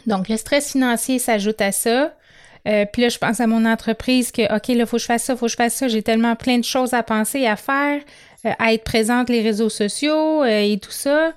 Donc, 0.05 0.29
le 0.29 0.37
stress 0.37 0.71
financier 0.71 1.19
s'ajoute 1.19 1.61
à 1.61 1.71
ça. 1.71 2.13
Euh, 2.67 2.85
puis 2.91 3.01
là, 3.01 3.09
je 3.09 3.17
pense 3.17 3.39
à 3.39 3.47
mon 3.47 3.65
entreprise 3.65 4.31
que, 4.31 4.53
OK, 4.55 4.67
là, 4.69 4.85
faut 4.85 4.97
que 4.97 5.01
je 5.01 5.07
fasse 5.07 5.23
ça, 5.23 5.35
faut 5.35 5.45
que 5.45 5.51
je 5.51 5.55
fasse 5.55 5.73
ça. 5.73 5.87
J'ai 5.87 6.03
tellement 6.03 6.35
plein 6.35 6.57
de 6.57 6.63
choses 6.63 6.93
à 6.93 7.01
penser, 7.01 7.45
à 7.45 7.55
faire, 7.55 8.01
euh, 8.45 8.51
à 8.59 8.73
être 8.73 8.83
présente 8.83 9.29
les 9.29 9.41
réseaux 9.41 9.69
sociaux 9.69 10.43
euh, 10.43 10.61
et 10.61 10.77
tout 10.79 10.91
ça. 10.91 11.33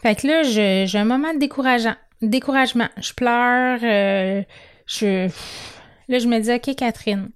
Fait 0.00 0.14
que 0.14 0.26
là, 0.26 0.42
j'ai 0.42 0.98
un 0.98 1.04
moment 1.04 1.32
de 1.34 1.38
décourageant, 1.38 1.96
découragement. 2.22 2.88
Je 2.98 3.12
pleure. 3.14 3.78
je, 4.86 5.28
là, 6.08 6.18
je 6.18 6.28
me 6.28 6.38
dis, 6.38 6.52
OK, 6.52 6.76
Catherine, 6.76 7.30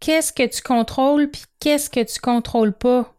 qu'est-ce 0.00 0.32
que 0.32 0.46
tu 0.46 0.60
contrôles 0.60 1.30
puis 1.30 1.42
qu'est-ce 1.60 1.88
que 1.88 2.02
tu 2.02 2.20
contrôles 2.20 2.72
pas? 2.72 3.14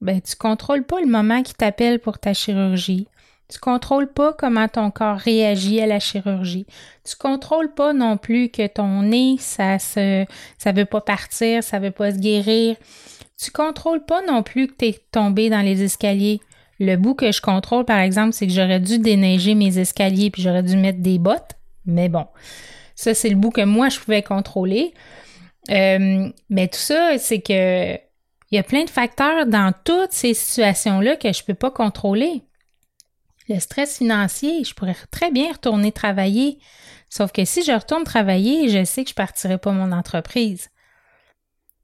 Ben, 0.00 0.20
tu 0.20 0.36
contrôles 0.36 0.84
pas 0.84 1.00
le 1.00 1.08
moment 1.08 1.42
qui 1.42 1.54
t'appelle 1.54 1.98
pour 1.98 2.20
ta 2.20 2.32
chirurgie. 2.32 3.08
Tu 3.50 3.58
contrôles 3.58 4.12
pas 4.12 4.34
comment 4.34 4.68
ton 4.68 4.90
corps 4.90 5.16
réagit 5.16 5.80
à 5.80 5.86
la 5.86 6.00
chirurgie. 6.00 6.66
Tu 7.04 7.16
contrôles 7.16 7.72
pas 7.72 7.94
non 7.94 8.18
plus 8.18 8.50
que 8.50 8.66
ton 8.66 9.02
nez, 9.02 9.36
ça 9.38 9.78
se, 9.78 10.26
ça 10.58 10.72
veut 10.72 10.84
pas 10.84 11.00
partir, 11.00 11.62
ça 11.62 11.78
veut 11.78 11.90
pas 11.90 12.12
se 12.12 12.18
guérir. 12.18 12.76
Tu 13.42 13.50
contrôles 13.50 14.04
pas 14.04 14.20
non 14.22 14.42
plus 14.42 14.66
que 14.66 14.74
tu 14.78 14.84
es 14.86 15.00
tombé 15.12 15.48
dans 15.48 15.62
les 15.62 15.82
escaliers. 15.82 16.40
Le 16.78 16.96
bout 16.96 17.14
que 17.14 17.32
je 17.32 17.40
contrôle, 17.40 17.86
par 17.86 18.00
exemple, 18.00 18.34
c'est 18.34 18.46
que 18.46 18.52
j'aurais 18.52 18.80
dû 18.80 18.98
déneiger 18.98 19.54
mes 19.54 19.78
escaliers 19.78 20.30
puis 20.30 20.42
j'aurais 20.42 20.62
dû 20.62 20.76
mettre 20.76 21.00
des 21.00 21.18
bottes. 21.18 21.56
Mais 21.86 22.08
bon, 22.10 22.26
ça, 22.94 23.14
c'est 23.14 23.30
le 23.30 23.36
bout 23.36 23.50
que 23.50 23.64
moi, 23.64 23.88
je 23.88 23.98
pouvais 23.98 24.22
contrôler. 24.22 24.92
Euh, 25.70 26.28
mais 26.50 26.68
tout 26.68 26.78
ça, 26.78 27.16
c'est 27.18 27.40
que 27.40 27.94
il 28.50 28.56
y 28.56 28.58
a 28.58 28.62
plein 28.62 28.84
de 28.84 28.90
facteurs 28.90 29.46
dans 29.46 29.72
toutes 29.84 30.12
ces 30.12 30.34
situations-là 30.34 31.16
que 31.16 31.32
je 31.32 31.44
peux 31.44 31.54
pas 31.54 31.70
contrôler. 31.70 32.42
Le 33.48 33.58
stress 33.60 33.98
financier, 33.98 34.64
je 34.64 34.74
pourrais 34.74 34.96
très 35.10 35.30
bien 35.30 35.52
retourner 35.52 35.92
travailler. 35.92 36.58
Sauf 37.08 37.32
que 37.32 37.44
si 37.44 37.62
je 37.62 37.72
retourne 37.72 38.04
travailler, 38.04 38.68
je 38.68 38.84
sais 38.84 39.04
que 39.04 39.08
je 39.08 39.14
ne 39.14 39.16
partirai 39.16 39.58
pas 39.58 39.72
mon 39.72 39.92
entreprise. 39.92 40.68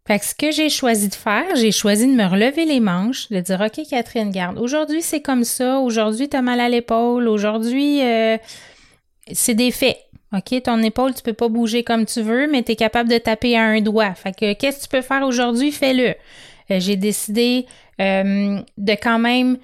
Fait 0.06 0.18
que 0.18 0.26
ce 0.26 0.34
que 0.34 0.50
j'ai 0.50 0.68
choisi 0.68 1.08
de 1.08 1.14
faire, 1.14 1.56
j'ai 1.56 1.72
choisi 1.72 2.06
de 2.06 2.12
me 2.12 2.26
relever 2.26 2.66
les 2.66 2.80
manches, 2.80 3.30
de 3.30 3.40
dire 3.40 3.62
OK, 3.62 3.80
Catherine, 3.88 4.30
garde, 4.30 4.58
aujourd'hui 4.58 5.00
c'est 5.00 5.22
comme 5.22 5.44
ça, 5.44 5.78
aujourd'hui 5.78 6.28
tu 6.28 6.36
as 6.36 6.42
mal 6.42 6.60
à 6.60 6.68
l'épaule, 6.68 7.26
aujourd'hui 7.26 8.02
euh, 8.02 8.36
c'est 9.32 9.54
des 9.54 9.70
faits. 9.70 9.96
OK, 10.34 10.62
ton 10.62 10.82
épaule, 10.82 11.14
tu 11.14 11.22
peux 11.22 11.32
pas 11.32 11.48
bouger 11.48 11.84
comme 11.84 12.04
tu 12.04 12.20
veux, 12.20 12.50
mais 12.50 12.62
tu 12.62 12.72
es 12.72 12.76
capable 12.76 13.08
de 13.08 13.16
taper 13.16 13.56
à 13.56 13.62
un 13.62 13.80
doigt. 13.80 14.14
Fait 14.14 14.36
que 14.36 14.52
qu'est-ce 14.52 14.78
que 14.78 14.82
tu 14.82 14.88
peux 14.88 15.00
faire 15.00 15.22
aujourd'hui? 15.22 15.72
Fais-le. 15.72 16.08
Euh, 16.70 16.80
j'ai 16.80 16.96
décidé 16.96 17.66
euh, 18.00 18.60
de 18.76 18.92
quand 18.92 19.18
même 19.18 19.56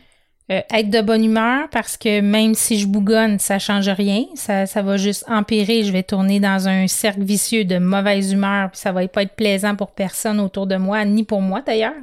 euh, 0.50 0.62
être 0.74 0.90
de 0.90 1.00
bonne 1.00 1.24
humeur 1.24 1.68
parce 1.70 1.96
que 1.96 2.20
même 2.20 2.54
si 2.54 2.80
je 2.80 2.88
bougonne, 2.88 3.38
ça 3.38 3.60
change 3.60 3.88
rien. 3.88 4.24
Ça, 4.34 4.64
va 4.82 4.96
juste 4.96 5.24
empirer. 5.28 5.84
Je 5.84 5.92
vais 5.92 6.02
tourner 6.02 6.40
dans 6.40 6.66
un 6.66 6.88
cercle 6.88 7.22
vicieux 7.22 7.64
de 7.64 7.78
mauvaise 7.78 8.32
humeur, 8.32 8.70
puis 8.70 8.80
ça 8.80 8.90
va 8.90 9.06
pas 9.06 9.22
être 9.22 9.36
plaisant 9.36 9.76
pour 9.76 9.92
personne 9.92 10.40
autour 10.40 10.66
de 10.66 10.74
moi, 10.74 11.04
ni 11.04 11.22
pour 11.22 11.40
moi 11.40 11.60
d'ailleurs. 11.60 11.94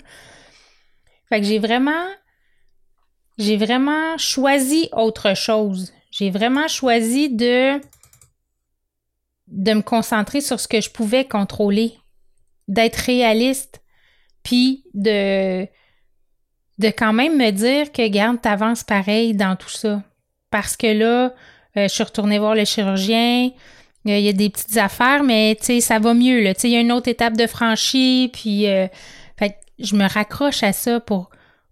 Fait 1.27 1.41
que 1.41 1.45
j'ai 1.45 1.59
vraiment, 1.59 2.07
j'ai 3.37 3.57
vraiment 3.57 4.17
choisi 4.17 4.87
autre 4.93 5.35
chose. 5.35 5.91
J'ai 6.09 6.29
vraiment 6.29 6.69
choisi 6.69 7.29
de, 7.29 7.81
de 9.47 9.73
me 9.73 9.81
concentrer 9.81 10.39
sur 10.39 10.61
ce 10.61 10.69
que 10.69 10.79
je 10.79 10.89
pouvais 10.89 11.25
contrôler, 11.25 11.95
d'être 12.69 12.95
réaliste, 12.95 13.81
puis 14.41 14.85
de, 14.93 15.67
de 16.77 16.87
quand 16.87 17.13
même 17.13 17.37
me 17.37 17.51
dire 17.51 17.91
que, 17.91 18.07
garde, 18.07 18.41
t'avances 18.41 18.83
pareil 18.83 19.33
dans 19.33 19.55
tout 19.55 19.69
ça. 19.69 20.03
Parce 20.51 20.77
que 20.77 20.87
là, 20.87 21.33
euh, 21.77 21.83
je 21.83 21.87
suis 21.87 22.03
retournée 22.03 22.39
voir 22.39 22.55
le 22.55 22.65
chirurgien, 22.65 23.51
il 24.05 24.19
y 24.19 24.29
a 24.29 24.33
des 24.33 24.49
petites 24.49 24.77
affaires, 24.77 25.23
mais 25.23 25.57
tu 25.59 25.65
sais, 25.65 25.81
ça 25.81 25.99
va 25.99 26.13
mieux. 26.13 26.41
Là. 26.41 26.53
Il 26.63 26.69
y 26.69 26.77
a 26.77 26.79
une 26.79 26.93
autre 26.93 27.09
étape 27.09 27.35
de 27.35 27.45
franchie, 27.45 28.29
puis 28.31 28.67
euh, 28.67 28.87
fait, 29.37 29.57
je 29.79 29.95
me 29.95 30.07
raccroche 30.07 30.63
à 30.63 30.71
ça 30.71 31.01
pour, 31.01 31.29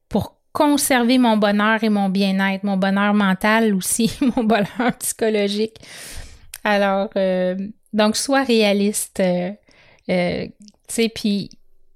pour 0.09 0.35
conserver 0.51 1.17
mon 1.17 1.37
bonheur 1.37 1.81
et 1.83 1.89
mon 1.89 2.09
bien-être, 2.09 2.63
mon 2.63 2.75
bonheur 2.75 3.13
mental 3.13 3.73
aussi, 3.73 4.11
mon 4.35 4.43
bonheur 4.43 4.97
psychologique. 4.99 5.77
Alors, 6.65 7.09
euh, 7.15 7.55
donc, 7.93 8.17
sois 8.17 8.43
réaliste. 8.43 9.21
tu 10.07 10.51
sais, 10.87 11.09
puis 11.09 11.49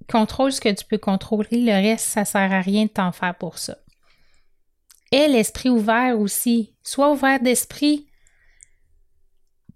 Contrôle 0.09 0.51
ce 0.51 0.59
que 0.61 0.69
tu 0.69 0.85
peux 0.85 0.97
contrôler, 0.97 1.61
le 1.61 1.71
reste, 1.71 2.07
ça 2.07 2.25
sert 2.25 2.51
à 2.51 2.61
rien 2.61 2.85
de 2.85 2.89
t'en 2.89 3.11
faire 3.11 3.35
pour 3.35 3.57
ça. 3.59 3.77
Et 5.11 5.27
l'esprit 5.27 5.69
ouvert 5.69 6.19
aussi. 6.19 6.73
Sois 6.83 7.11
ouvert 7.11 7.39
d'esprit. 7.39 8.07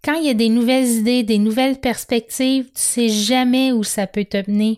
Quand 0.03 0.15
il 0.15 0.25
y 0.25 0.29
a 0.29 0.35
des 0.35 0.49
nouvelles 0.49 0.89
idées, 0.89 1.23
des 1.23 1.37
nouvelles 1.37 1.79
perspectives, 1.79 2.65
tu 2.65 2.71
sais 2.75 3.09
jamais 3.09 3.71
où 3.71 3.83
ça 3.83 4.07
peut 4.07 4.25
te 4.25 4.37
mener. 4.49 4.77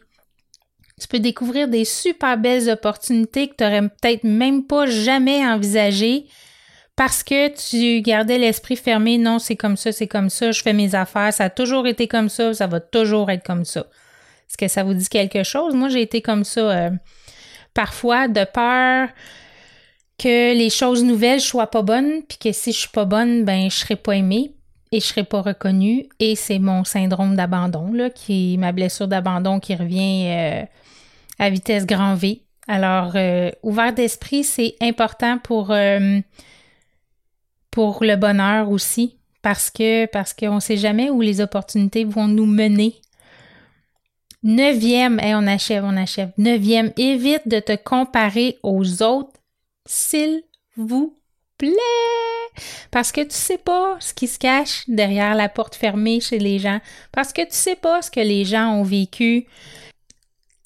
Tu 0.99 1.07
peux 1.07 1.19
découvrir 1.19 1.67
des 1.67 1.83
super 1.83 2.37
belles 2.37 2.69
opportunités 2.69 3.47
que 3.47 3.55
tu 3.55 3.63
n'aurais 3.63 3.81
peut-être 3.81 4.23
même 4.23 4.65
pas 4.65 4.85
jamais 4.85 5.45
envisagées 5.45 6.27
parce 6.95 7.23
que 7.23 7.49
tu 7.49 8.01
gardais 8.01 8.37
l'esprit 8.37 8.77
fermé. 8.77 9.17
Non, 9.17 9.39
c'est 9.39 9.57
comme 9.57 9.75
ça, 9.75 9.91
c'est 9.91 10.07
comme 10.07 10.29
ça, 10.29 10.51
je 10.51 10.61
fais 10.61 10.73
mes 10.73 10.95
affaires, 10.95 11.33
ça 11.33 11.45
a 11.45 11.49
toujours 11.49 11.87
été 11.87 12.07
comme 12.07 12.29
ça, 12.29 12.53
ça 12.53 12.67
va 12.67 12.79
toujours 12.79 13.29
être 13.29 13.45
comme 13.45 13.65
ça. 13.65 13.87
Est-ce 14.47 14.57
que 14.57 14.67
ça 14.67 14.83
vous 14.83 14.93
dit 14.93 15.09
quelque 15.09 15.43
chose? 15.43 15.73
Moi, 15.73 15.89
j'ai 15.89 16.01
été 16.01 16.21
comme 16.21 16.43
ça 16.43 16.61
euh, 16.61 16.89
parfois 17.73 18.27
de 18.27 18.45
peur 18.45 19.09
que 20.17 20.55
les 20.55 20.69
choses 20.69 21.03
nouvelles 21.03 21.41
soient 21.41 21.71
pas 21.71 21.81
bonnes, 21.81 22.23
puis 22.27 22.37
que 22.37 22.51
si 22.51 22.71
je 22.71 22.79
suis 22.79 22.89
pas 22.89 23.05
bonne, 23.05 23.43
ben 23.43 23.69
je 23.69 23.75
serai 23.75 23.95
pas 23.95 24.13
aimée 24.13 24.53
et 24.91 24.99
je 25.01 25.05
serai 25.05 25.23
pas 25.23 25.41
reconnue. 25.41 26.07
Et 26.19 26.35
c'est 26.35 26.59
mon 26.59 26.83
syndrome 26.85 27.35
d'abandon, 27.35 27.91
là, 27.91 28.09
qui 28.09 28.57
ma 28.57 28.71
blessure 28.71 29.07
d'abandon 29.07 29.59
qui 29.59 29.75
revient 29.75 30.27
euh, 30.27 30.65
à 31.39 31.49
vitesse 31.49 31.85
grand 31.85 32.15
V. 32.15 32.43
Alors, 32.67 33.11
euh, 33.15 33.51
ouvert 33.61 33.93
d'esprit, 33.93 34.43
c'est 34.43 34.75
important 34.81 35.37
pour, 35.37 35.75
pour 37.71 38.03
le 38.03 38.15
bonheur 38.15 38.69
aussi, 38.69 39.17
parce 39.41 39.69
que 39.69 40.05
parce 40.07 40.33
qu'on 40.33 40.55
ne 40.55 40.59
sait 40.59 40.77
jamais 40.77 41.09
où 41.09 41.19
les 41.21 41.41
opportunités 41.41 42.05
vont 42.05 42.27
nous 42.27 42.47
mener 42.47 42.95
Neuvième, 44.45 45.19
et 45.21 45.33
on 45.33 45.47
achève, 45.47 45.83
on 45.83 45.97
achève. 45.97 46.29
Neuvième, 46.37 46.93
évite 46.97 47.47
de 47.47 47.59
te 47.59 47.75
comparer 47.75 48.59
aux 48.61 49.01
autres, 49.01 49.39
s'il 49.87 50.43
vous 50.77 51.17
plaît. 51.57 51.71
Parce 52.91 53.11
que 53.11 53.21
tu 53.21 53.33
sais 53.33 53.57
pas 53.57 53.97
ce 53.99 54.13
qui 54.13 54.27
se 54.27 54.37
cache 54.37 54.83
derrière 54.87 55.33
la 55.33 55.49
porte 55.49 55.73
fermée 55.73 56.19
chez 56.19 56.37
les 56.37 56.59
gens. 56.59 56.79
Parce 57.11 57.33
que 57.33 57.41
tu 57.41 57.55
sais 57.55 57.75
pas 57.75 58.03
ce 58.03 58.11
que 58.11 58.19
les 58.19 58.45
gens 58.45 58.71
ont 58.73 58.83
vécu. 58.83 59.47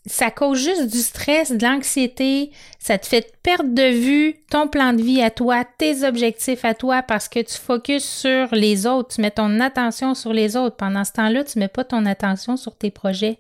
ça 0.06 0.30
cause 0.30 0.62
juste 0.62 0.92
du 0.92 1.00
stress, 1.00 1.52
de 1.52 1.65
l'anxiété, 1.65 2.52
ça 2.80 2.98
te 2.98 3.06
fait 3.06 3.32
perdre 3.44 3.74
de 3.74 3.92
vue 3.92 4.36
ton 4.50 4.68
plan 4.68 4.92
de 4.92 5.02
vie 5.02 5.22
à 5.22 5.30
toi, 5.32 5.63
tes 5.78 6.04
objectifs 6.04 6.65
à 6.65 6.74
toi 6.74 7.02
parce 7.02 7.30
que 7.30 7.39
tu 7.39 7.56
focuses 7.56 8.04
sur 8.04 8.54
les 8.54 8.88
autres, 8.88 9.15
tu 9.15 9.22
mets 9.22 9.32
ton 9.32 9.60
attention 9.62 10.15
sur 10.15 10.34
les 10.34 10.58
autres. 10.58 10.76
Pendant 10.76 11.06
ce 11.06 11.13
temps-là, 11.13 11.44
tu 11.44 11.60
mets 11.60 11.68
pas 11.70 11.84
ton 11.84 12.06
attention 12.06 12.58
sur 12.58 12.76
tes 12.76 12.92
projets, 12.92 13.39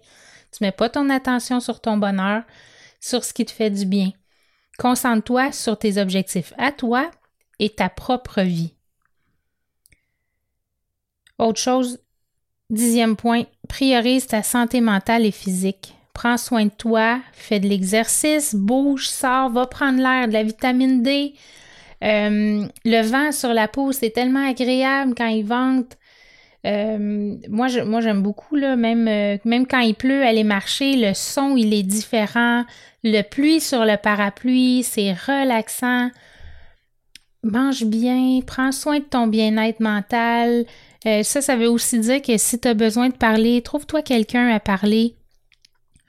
tu 0.51 0.63
mets 0.63 0.71
pas 0.71 0.89
ton 0.89 1.09
attention 1.09 1.59
sur 1.59 1.81
ton 1.81 1.97
bonheur, 1.97 2.43
sur 2.99 3.23
ce 3.23 3.33
qui 3.33 3.45
te 3.45 3.51
fait 3.51 3.69
du 3.69 3.85
bien. 3.85 4.11
Concentre-toi 4.77 5.51
sur 5.51 5.77
tes 5.77 6.01
objectifs 6.01 6.53
à 6.57 6.71
toi 6.71 7.09
et 7.59 7.69
ta 7.69 7.89
propre 7.89 8.41
vie. 8.41 8.73
Autre 11.37 11.59
chose, 11.59 11.99
dixième 12.69 13.15
point, 13.15 13.43
priorise 13.67 14.27
ta 14.27 14.43
santé 14.43 14.81
mentale 14.81 15.25
et 15.25 15.31
physique 15.31 15.95
prends 16.19 16.37
soin 16.37 16.65
de 16.65 16.71
toi, 16.71 17.21
fais 17.31 17.61
de 17.61 17.67
l'exercice, 17.69 18.53
bouge, 18.53 19.07
sors, 19.07 19.49
va 19.49 19.65
prendre 19.67 19.99
l'air, 19.99 20.27
de 20.27 20.33
la 20.33 20.43
vitamine 20.43 21.01
D. 21.01 21.33
Euh, 22.03 22.67
le 22.83 23.01
vent 23.03 23.31
sur 23.31 23.53
la 23.53 23.69
peau, 23.69 23.93
c'est 23.93 24.09
tellement 24.09 24.45
agréable 24.45 25.13
quand 25.15 25.27
il 25.27 25.45
vente. 25.45 25.97
Euh, 26.65 27.37
moi, 27.49 27.67
j'aime 27.67 28.21
beaucoup, 28.21 28.55
là, 28.55 28.75
même, 28.75 29.07
euh, 29.07 29.37
même 29.45 29.65
quand 29.65 29.79
il 29.79 29.95
pleut, 29.95 30.23
aller 30.23 30.43
marcher, 30.43 30.95
le 30.95 31.13
son, 31.13 31.55
il 31.55 31.73
est 31.73 31.83
différent. 31.83 32.65
Le 33.03 33.21
pluie 33.21 33.61
sur 33.61 33.85
le 33.85 33.95
parapluie, 33.97 34.83
c'est 34.83 35.13
relaxant. 35.13 36.09
Mange 37.43 37.85
bien, 37.85 38.39
prends 38.45 38.73
soin 38.73 38.99
de 38.99 39.05
ton 39.05 39.27
bien-être 39.27 39.79
mental. 39.79 40.65
ça, 41.03 41.41
ça 41.41 41.55
veut 41.55 41.69
aussi 41.69 41.99
dire 41.99 42.21
que 42.21 42.37
si 42.37 42.59
tu 42.59 42.67
as 42.67 42.73
besoin 42.73 43.07
de 43.07 43.13
parler, 43.15 43.61
trouve-toi 43.61 44.01
quelqu'un 44.01 44.49
à 44.49 44.59
parler 44.59 45.15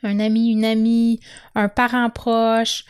un 0.03 0.19
ami, 0.21 0.51
une 0.51 0.65
amie, 0.65 1.21
un 1.55 1.69
parent 1.69 2.11
proche, 2.11 2.85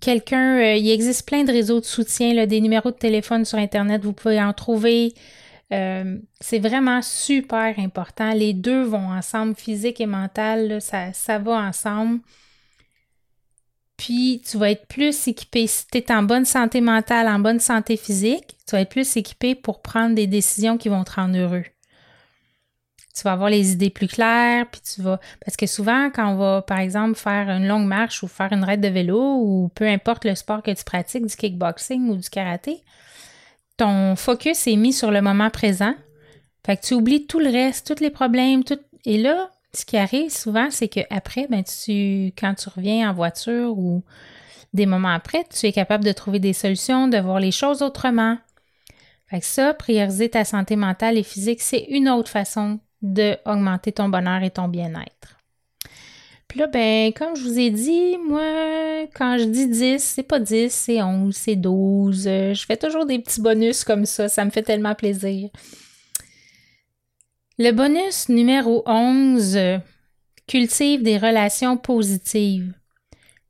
quelqu'un, 0.00 0.58
euh, 0.58 0.74
il 0.76 0.90
existe 0.90 1.26
plein 1.26 1.44
de 1.44 1.52
réseaux 1.52 1.80
de 1.80 1.84
soutien, 1.84 2.46
des 2.46 2.60
numéros 2.60 2.90
de 2.90 2.96
téléphone 2.96 3.44
sur 3.44 3.58
Internet, 3.58 4.02
vous 4.02 4.12
pouvez 4.12 4.40
en 4.40 4.52
trouver. 4.52 5.14
Euh, 5.72 6.18
c'est 6.40 6.58
vraiment 6.58 7.02
super 7.02 7.78
important. 7.78 8.32
Les 8.32 8.52
deux 8.52 8.82
vont 8.82 9.10
ensemble, 9.10 9.54
physique 9.54 10.00
et 10.00 10.06
mental, 10.06 10.80
ça, 10.80 11.12
ça 11.12 11.38
va 11.38 11.54
ensemble. 11.54 12.20
Puis 13.96 14.42
tu 14.48 14.58
vas 14.58 14.70
être 14.70 14.86
plus 14.86 15.28
équipé. 15.28 15.66
Si 15.66 15.86
tu 15.86 15.98
es 15.98 16.12
en 16.12 16.22
bonne 16.22 16.44
santé 16.44 16.80
mentale, 16.80 17.28
en 17.28 17.38
bonne 17.38 17.60
santé 17.60 17.96
physique, 17.96 18.56
tu 18.66 18.72
vas 18.72 18.82
être 18.82 18.90
plus 18.90 19.16
équipé 19.16 19.54
pour 19.54 19.82
prendre 19.82 20.14
des 20.14 20.26
décisions 20.26 20.76
qui 20.76 20.88
vont 20.88 21.04
te 21.04 21.12
rendre 21.12 21.38
heureux 21.38 21.64
tu 23.14 23.22
vas 23.22 23.32
avoir 23.32 23.48
les 23.48 23.72
idées 23.72 23.90
plus 23.90 24.08
claires, 24.08 24.66
puis 24.70 24.80
tu 24.80 25.00
vas... 25.00 25.20
Parce 25.44 25.56
que 25.56 25.66
souvent, 25.66 26.10
quand 26.10 26.32
on 26.32 26.36
va, 26.36 26.62
par 26.62 26.78
exemple, 26.78 27.14
faire 27.14 27.48
une 27.48 27.68
longue 27.68 27.86
marche 27.86 28.24
ou 28.24 28.28
faire 28.28 28.52
une 28.52 28.64
raide 28.64 28.80
de 28.80 28.88
vélo, 28.88 29.36
ou 29.40 29.70
peu 29.74 29.86
importe 29.86 30.24
le 30.24 30.34
sport 30.34 30.62
que 30.62 30.72
tu 30.72 30.82
pratiques, 30.82 31.24
du 31.24 31.36
kickboxing 31.36 32.08
ou 32.08 32.16
du 32.16 32.28
karaté, 32.28 32.82
ton 33.76 34.16
focus 34.16 34.66
est 34.66 34.76
mis 34.76 34.92
sur 34.92 35.10
le 35.10 35.20
moment 35.20 35.50
présent. 35.50 35.94
Fait 36.64 36.76
que 36.76 36.86
tu 36.86 36.94
oublies 36.94 37.26
tout 37.26 37.40
le 37.40 37.50
reste, 37.50 37.94
tous 37.94 38.02
les 38.02 38.10
problèmes, 38.10 38.64
tout... 38.64 38.78
Et 39.04 39.18
là, 39.18 39.50
ce 39.74 39.84
qui 39.84 39.96
arrive 39.96 40.30
souvent, 40.30 40.70
c'est 40.70 40.88
qu'après, 40.88 41.46
ben, 41.48 41.62
tu, 41.62 42.32
quand 42.38 42.54
tu 42.54 42.68
reviens 42.68 43.10
en 43.10 43.14
voiture 43.14 43.76
ou 43.76 44.02
des 44.72 44.86
moments 44.86 45.12
après, 45.12 45.44
tu 45.50 45.66
es 45.66 45.72
capable 45.72 46.04
de 46.04 46.12
trouver 46.12 46.38
des 46.38 46.52
solutions, 46.52 47.08
de 47.08 47.18
voir 47.18 47.38
les 47.38 47.52
choses 47.52 47.82
autrement. 47.82 48.38
Fait 49.28 49.40
que 49.40 49.46
ça, 49.46 49.74
prioriser 49.74 50.30
ta 50.30 50.44
santé 50.44 50.76
mentale 50.76 51.18
et 51.18 51.22
physique, 51.22 51.60
c'est 51.60 51.86
une 51.88 52.08
autre 52.08 52.30
façon 52.30 52.80
d'augmenter 53.02 53.92
ton 53.92 54.08
bonheur 54.08 54.42
et 54.42 54.50
ton 54.50 54.68
bien-être. 54.68 55.33
Là, 56.56 56.68
ben, 56.68 57.12
comme 57.12 57.34
je 57.34 57.42
vous 57.42 57.58
ai 57.58 57.70
dit, 57.70 58.16
moi, 58.16 59.06
quand 59.14 59.38
je 59.38 59.44
dis 59.44 59.66
10, 59.66 59.98
c'est 60.02 60.22
pas 60.22 60.38
10, 60.38 60.72
c'est 60.72 61.02
11, 61.02 61.34
c'est 61.34 61.56
12. 61.56 62.22
Je 62.24 62.64
fais 62.64 62.76
toujours 62.76 63.06
des 63.06 63.18
petits 63.18 63.40
bonus 63.40 63.82
comme 63.82 64.06
ça, 64.06 64.28
ça 64.28 64.44
me 64.44 64.50
fait 64.50 64.62
tellement 64.62 64.94
plaisir. 64.94 65.50
Le 67.58 67.72
bonus 67.72 68.28
numéro 68.28 68.84
11, 68.86 69.58
cultive 70.46 71.02
des 71.02 71.18
relations 71.18 71.76
positives. 71.76 72.72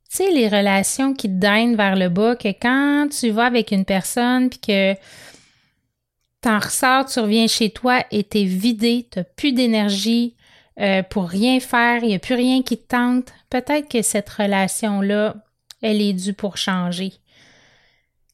Tu 0.09 0.17
sais, 0.17 0.31
les 0.31 0.47
relations 0.47 1.13
qui 1.13 1.27
te 1.27 1.33
daignent 1.33 1.75
vers 1.75 1.95
le 1.95 2.09
bas, 2.09 2.35
que 2.35 2.47
quand 2.47 3.07
tu 3.09 3.29
vas 3.29 3.45
avec 3.45 3.71
une 3.71 3.85
personne, 3.85 4.49
puis 4.49 4.59
que 4.59 4.93
t'en 6.41 6.59
ressors, 6.59 7.05
tu 7.05 7.19
reviens 7.19 7.47
chez 7.47 7.69
toi 7.69 8.03
et 8.11 8.23
t'es 8.23 8.45
vidé, 8.45 9.07
t'as 9.11 9.23
plus 9.23 9.51
d'énergie 9.51 10.34
euh, 10.79 11.03
pour 11.03 11.29
rien 11.29 11.59
faire, 11.59 12.03
il 12.03 12.09
n'y 12.09 12.15
a 12.15 12.19
plus 12.19 12.35
rien 12.35 12.61
qui 12.61 12.77
te 12.77 12.87
tente, 12.87 13.33
peut-être 13.49 13.89
que 13.89 14.01
cette 14.01 14.29
relation-là, 14.29 15.35
elle 15.81 16.01
est 16.01 16.13
due 16.13 16.33
pour 16.33 16.57
changer. 16.57 17.13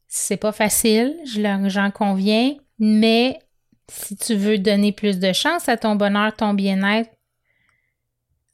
C'est 0.08 0.38
pas 0.38 0.51
facile, 0.51 1.17
j'en 1.25 1.91
conviens, 1.91 2.56
mais 2.80 3.39
si 3.88 4.15
tu 4.15 4.36
veux 4.36 4.58
donner 4.58 4.91
plus 4.91 5.19
de 5.19 5.34
chance 5.34 5.69
à 5.69 5.77
ton 5.77 5.95
bonheur, 5.95 6.36
ton 6.36 6.54
bien-être, 6.54 7.12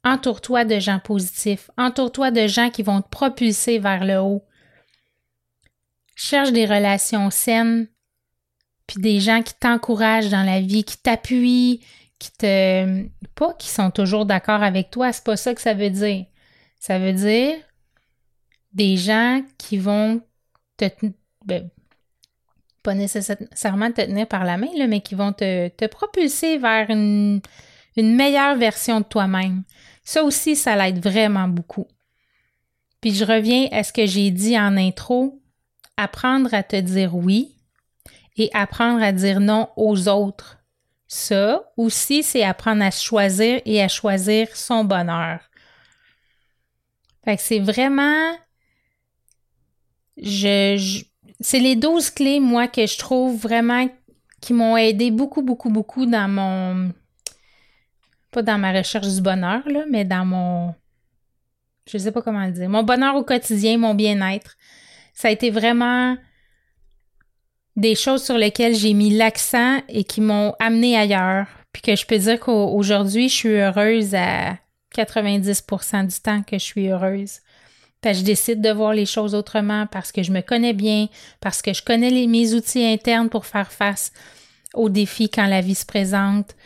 entoure-toi 0.04 0.64
de 0.64 0.78
gens 0.78 1.00
positifs, 1.00 1.70
entoure-toi 1.76 2.30
de 2.30 2.46
gens 2.46 2.70
qui 2.70 2.82
vont 2.82 3.02
te 3.02 3.08
propulser 3.08 3.78
vers 3.78 4.04
le 4.04 4.18
haut. 4.18 4.44
Cherche 6.14 6.52
des 6.52 6.66
relations 6.66 7.30
saines, 7.30 7.88
puis 8.86 9.00
des 9.00 9.20
gens 9.20 9.42
qui 9.42 9.54
t'encouragent 9.54 10.30
dans 10.30 10.42
la 10.42 10.60
vie, 10.60 10.84
qui 10.84 10.98
t'appuient, 10.98 11.80
qui 12.18 12.32
te. 12.32 13.06
pas 13.34 13.54
qui 13.54 13.68
sont 13.68 13.90
toujours 13.90 14.26
d'accord 14.26 14.62
avec 14.62 14.90
toi, 14.90 15.12
c'est 15.12 15.24
pas 15.24 15.36
ça 15.36 15.54
que 15.54 15.60
ça 15.60 15.74
veut 15.74 15.90
dire. 15.90 16.26
Ça 16.78 16.98
veut 16.98 17.12
dire 17.12 17.56
des 18.72 18.96
gens 18.96 19.42
qui 19.56 19.78
vont 19.78 20.20
te. 20.76 20.86
Ben, 21.44 21.70
pas 22.82 22.94
nécessairement 22.94 23.90
te 23.90 24.00
tenir 24.00 24.26
par 24.26 24.44
la 24.44 24.56
main, 24.56 24.68
là, 24.76 24.86
mais 24.86 25.00
qui 25.00 25.14
vont 25.14 25.32
te, 25.32 25.86
propulser 25.86 26.58
vers 26.58 26.88
une, 26.90 27.40
une 27.96 28.14
meilleure 28.14 28.56
version 28.56 29.00
de 29.00 29.04
toi-même. 29.04 29.64
Ça 30.04 30.22
aussi, 30.22 30.56
ça 30.56 30.76
l'aide 30.76 31.02
vraiment 31.02 31.48
beaucoup. 31.48 31.86
Puis 33.00 33.14
je 33.14 33.24
reviens 33.24 33.68
à 33.72 33.84
ce 33.84 33.92
que 33.92 34.06
j'ai 34.06 34.30
dit 34.30 34.58
en 34.58 34.76
intro, 34.76 35.42
apprendre 35.96 36.54
à 36.54 36.62
te 36.62 36.76
dire 36.76 37.14
oui, 37.14 37.56
et 38.36 38.50
apprendre 38.54 39.02
à 39.02 39.12
dire 39.12 39.40
non 39.40 39.68
aux 39.76 40.08
autres. 40.08 40.57
Ça 41.08 41.64
aussi, 41.78 42.22
c'est 42.22 42.44
apprendre 42.44 42.84
à 42.84 42.90
choisir 42.90 43.62
et 43.64 43.82
à 43.82 43.88
choisir 43.88 44.54
son 44.54 44.84
bonheur. 44.84 45.40
Fait 47.24 47.36
que 47.36 47.42
c'est 47.42 47.60
vraiment. 47.60 48.36
Je, 50.18 51.02
c'est 51.40 51.60
les 51.60 51.76
12 51.76 52.10
clés, 52.10 52.40
moi, 52.40 52.68
que 52.68 52.86
je 52.86 52.98
trouve 52.98 53.40
vraiment 53.40 53.88
qui 54.42 54.52
m'ont 54.52 54.76
aidé 54.76 55.10
beaucoup, 55.10 55.40
beaucoup, 55.40 55.70
beaucoup 55.70 56.04
dans 56.04 56.28
mon. 56.28 56.92
Pas 58.30 58.42
dans 58.42 58.58
ma 58.58 58.72
recherche 58.72 59.08
du 59.08 59.22
bonheur, 59.22 59.66
là, 59.66 59.84
mais 59.88 60.04
dans 60.04 60.26
mon. 60.26 60.74
Je 61.90 61.96
sais 61.96 62.12
pas 62.12 62.20
comment 62.20 62.44
le 62.44 62.52
dire. 62.52 62.68
Mon 62.68 62.82
bonheur 62.82 63.16
au 63.16 63.24
quotidien, 63.24 63.78
mon 63.78 63.94
bien-être. 63.94 64.58
Ça 65.14 65.28
a 65.28 65.30
été 65.30 65.50
vraiment 65.50 66.18
des 67.78 67.94
choses 67.94 68.24
sur 68.24 68.36
lesquelles 68.36 68.74
j'ai 68.74 68.92
mis 68.92 69.10
l'accent 69.10 69.80
et 69.88 70.02
qui 70.02 70.20
m'ont 70.20 70.52
amené 70.58 70.98
ailleurs. 70.98 71.46
Puis 71.72 71.80
que 71.80 71.94
je 71.94 72.04
peux 72.04 72.18
dire 72.18 72.40
qu'aujourd'hui, 72.40 73.28
je 73.28 73.34
suis 73.34 73.56
heureuse 73.56 74.14
à 74.16 74.58
90% 74.96 76.06
du 76.08 76.20
temps 76.20 76.42
que 76.42 76.58
je 76.58 76.64
suis 76.64 76.88
heureuse. 76.88 77.38
Puis 78.00 78.14
je 78.14 78.24
décide 78.24 78.60
de 78.60 78.70
voir 78.70 78.94
les 78.94 79.06
choses 79.06 79.34
autrement 79.34 79.86
parce 79.86 80.10
que 80.10 80.24
je 80.24 80.32
me 80.32 80.40
connais 80.40 80.72
bien, 80.72 81.06
parce 81.40 81.62
que 81.62 81.72
je 81.72 81.82
connais 81.82 82.10
mes 82.26 82.54
outils 82.54 82.84
internes 82.84 83.28
pour 83.28 83.46
faire 83.46 83.70
face 83.70 84.12
aux 84.74 84.88
défis 84.88 85.30
quand 85.30 85.46
la 85.46 85.60
vie 85.60 85.76
se 85.76 85.86
présente. 85.86 86.56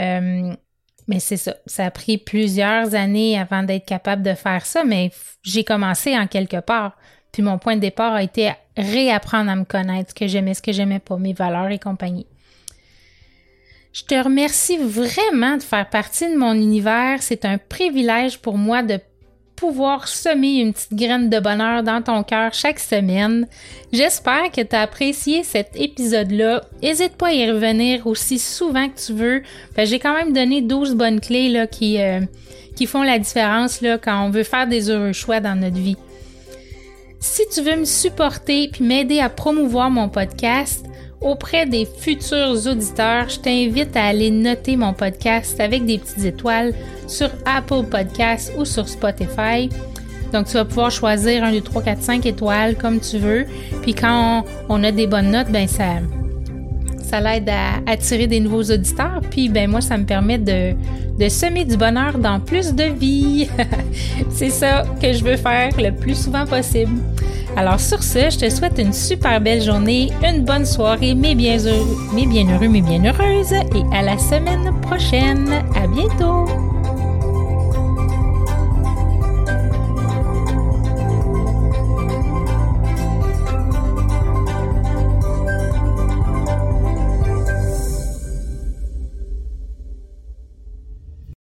Euh, 0.00 0.52
mais 1.06 1.20
c'est 1.20 1.36
ça. 1.36 1.54
Ça 1.66 1.86
a 1.86 1.90
pris 1.92 2.18
plusieurs 2.18 2.96
années 2.96 3.38
avant 3.38 3.62
d'être 3.62 3.86
capable 3.86 4.22
de 4.22 4.34
faire 4.34 4.66
ça, 4.66 4.82
mais 4.82 5.12
j'ai 5.42 5.62
commencé 5.62 6.18
en 6.18 6.26
quelque 6.26 6.60
part. 6.60 6.96
Puis 7.30 7.42
mon 7.42 7.58
point 7.58 7.76
de 7.76 7.80
départ 7.80 8.14
a 8.14 8.22
été 8.24 8.50
réapprendre 8.76 9.50
à 9.50 9.56
me 9.56 9.64
connaître, 9.64 10.10
ce 10.10 10.14
que 10.14 10.26
j'aimais, 10.26 10.54
ce 10.54 10.62
que 10.62 10.72
j'aimais 10.72 10.98
pas, 10.98 11.16
mes 11.16 11.32
valeurs 11.32 11.70
et 11.70 11.78
compagnie. 11.78 12.26
Je 13.92 14.02
te 14.02 14.14
remercie 14.14 14.76
vraiment 14.76 15.56
de 15.56 15.62
faire 15.62 15.88
partie 15.88 16.30
de 16.30 16.36
mon 16.36 16.52
univers. 16.52 17.22
C'est 17.22 17.46
un 17.46 17.56
privilège 17.56 18.38
pour 18.38 18.58
moi 18.58 18.82
de 18.82 19.00
pouvoir 19.56 20.06
semer 20.06 20.60
une 20.60 20.74
petite 20.74 20.94
graine 20.94 21.30
de 21.30 21.40
bonheur 21.40 21.82
dans 21.82 22.02
ton 22.02 22.22
cœur 22.22 22.52
chaque 22.52 22.78
semaine. 22.78 23.46
J'espère 23.92 24.52
que 24.52 24.60
tu 24.60 24.76
as 24.76 24.82
apprécié 24.82 25.42
cet 25.44 25.80
épisode-là. 25.80 26.62
N'hésite 26.82 27.16
pas 27.16 27.28
à 27.28 27.32
y 27.32 27.50
revenir 27.50 28.06
aussi 28.06 28.38
souvent 28.38 28.88
que 28.90 28.98
tu 28.98 29.14
veux. 29.14 29.42
J'ai 29.78 29.98
quand 29.98 30.14
même 30.14 30.34
donné 30.34 30.60
12 30.60 30.94
bonnes 30.94 31.20
clés 31.20 31.48
là, 31.48 31.66
qui, 31.66 31.98
euh, 31.98 32.20
qui 32.76 32.84
font 32.84 33.02
la 33.02 33.18
différence 33.18 33.80
là, 33.80 33.96
quand 33.96 34.26
on 34.26 34.30
veut 34.30 34.44
faire 34.44 34.66
des 34.66 34.90
heureux 34.90 35.14
choix 35.14 35.40
dans 35.40 35.58
notre 35.58 35.78
vie. 35.78 35.96
Si 37.18 37.42
tu 37.52 37.62
veux 37.62 37.76
me 37.76 37.84
supporter 37.84 38.68
puis 38.68 38.84
m'aider 38.84 39.20
à 39.20 39.28
promouvoir 39.28 39.90
mon 39.90 40.08
podcast, 40.08 40.84
auprès 41.20 41.66
des 41.66 41.86
futurs 41.86 42.66
auditeurs, 42.66 43.28
je 43.28 43.40
t'invite 43.40 43.96
à 43.96 44.04
aller 44.04 44.30
noter 44.30 44.76
mon 44.76 44.92
podcast 44.92 45.58
avec 45.60 45.86
des 45.86 45.98
petites 45.98 46.24
étoiles 46.24 46.74
sur 47.06 47.30
Apple 47.46 47.84
Podcasts 47.90 48.52
ou 48.58 48.64
sur 48.64 48.88
Spotify. 48.88 49.70
Donc, 50.32 50.46
tu 50.46 50.54
vas 50.54 50.64
pouvoir 50.64 50.90
choisir 50.90 51.44
un, 51.44 51.52
2, 51.52 51.60
3, 51.60 51.82
4, 51.82 52.02
5 52.02 52.26
étoiles 52.26 52.76
comme 52.76 53.00
tu 53.00 53.18
veux. 53.18 53.46
Puis 53.82 53.94
quand 53.94 54.44
on, 54.68 54.84
a 54.84 54.92
des 54.92 55.06
bonnes 55.06 55.30
notes, 55.30 55.50
ben 55.50 55.68
ça, 55.68 56.00
ça 57.16 57.20
l'aide 57.20 57.48
à 57.48 57.90
attirer 57.90 58.26
des 58.26 58.40
nouveaux 58.40 58.64
auditeurs. 58.64 59.20
Puis 59.30 59.48
ben 59.48 59.70
moi, 59.70 59.80
ça 59.80 59.96
me 59.96 60.04
permet 60.04 60.38
de, 60.38 60.74
de 61.18 61.28
semer 61.28 61.64
du 61.64 61.76
bonheur 61.76 62.18
dans 62.18 62.40
plus 62.40 62.74
de 62.74 62.84
vie. 62.84 63.48
C'est 64.30 64.50
ça 64.50 64.84
que 65.00 65.12
je 65.12 65.24
veux 65.24 65.36
faire 65.36 65.70
le 65.78 65.92
plus 65.92 66.14
souvent 66.14 66.44
possible. 66.44 66.92
Alors 67.56 67.80
sur 67.80 68.02
ce, 68.02 68.28
je 68.30 68.38
te 68.38 68.50
souhaite 68.50 68.78
une 68.78 68.92
super 68.92 69.40
belle 69.40 69.62
journée, 69.62 70.10
une 70.22 70.44
bonne 70.44 70.66
soirée, 70.66 71.14
mes 71.14 71.34
bien, 71.34 71.56
mes 72.14 72.26
bien 72.26 72.46
heureux, 72.50 72.68
mes 72.68 72.82
bien 72.82 73.02
heureuses, 73.02 73.52
et 73.52 73.96
à 73.96 74.02
la 74.02 74.18
semaine 74.18 74.70
prochaine. 74.82 75.48
À 75.74 75.86
bientôt! 75.86 76.75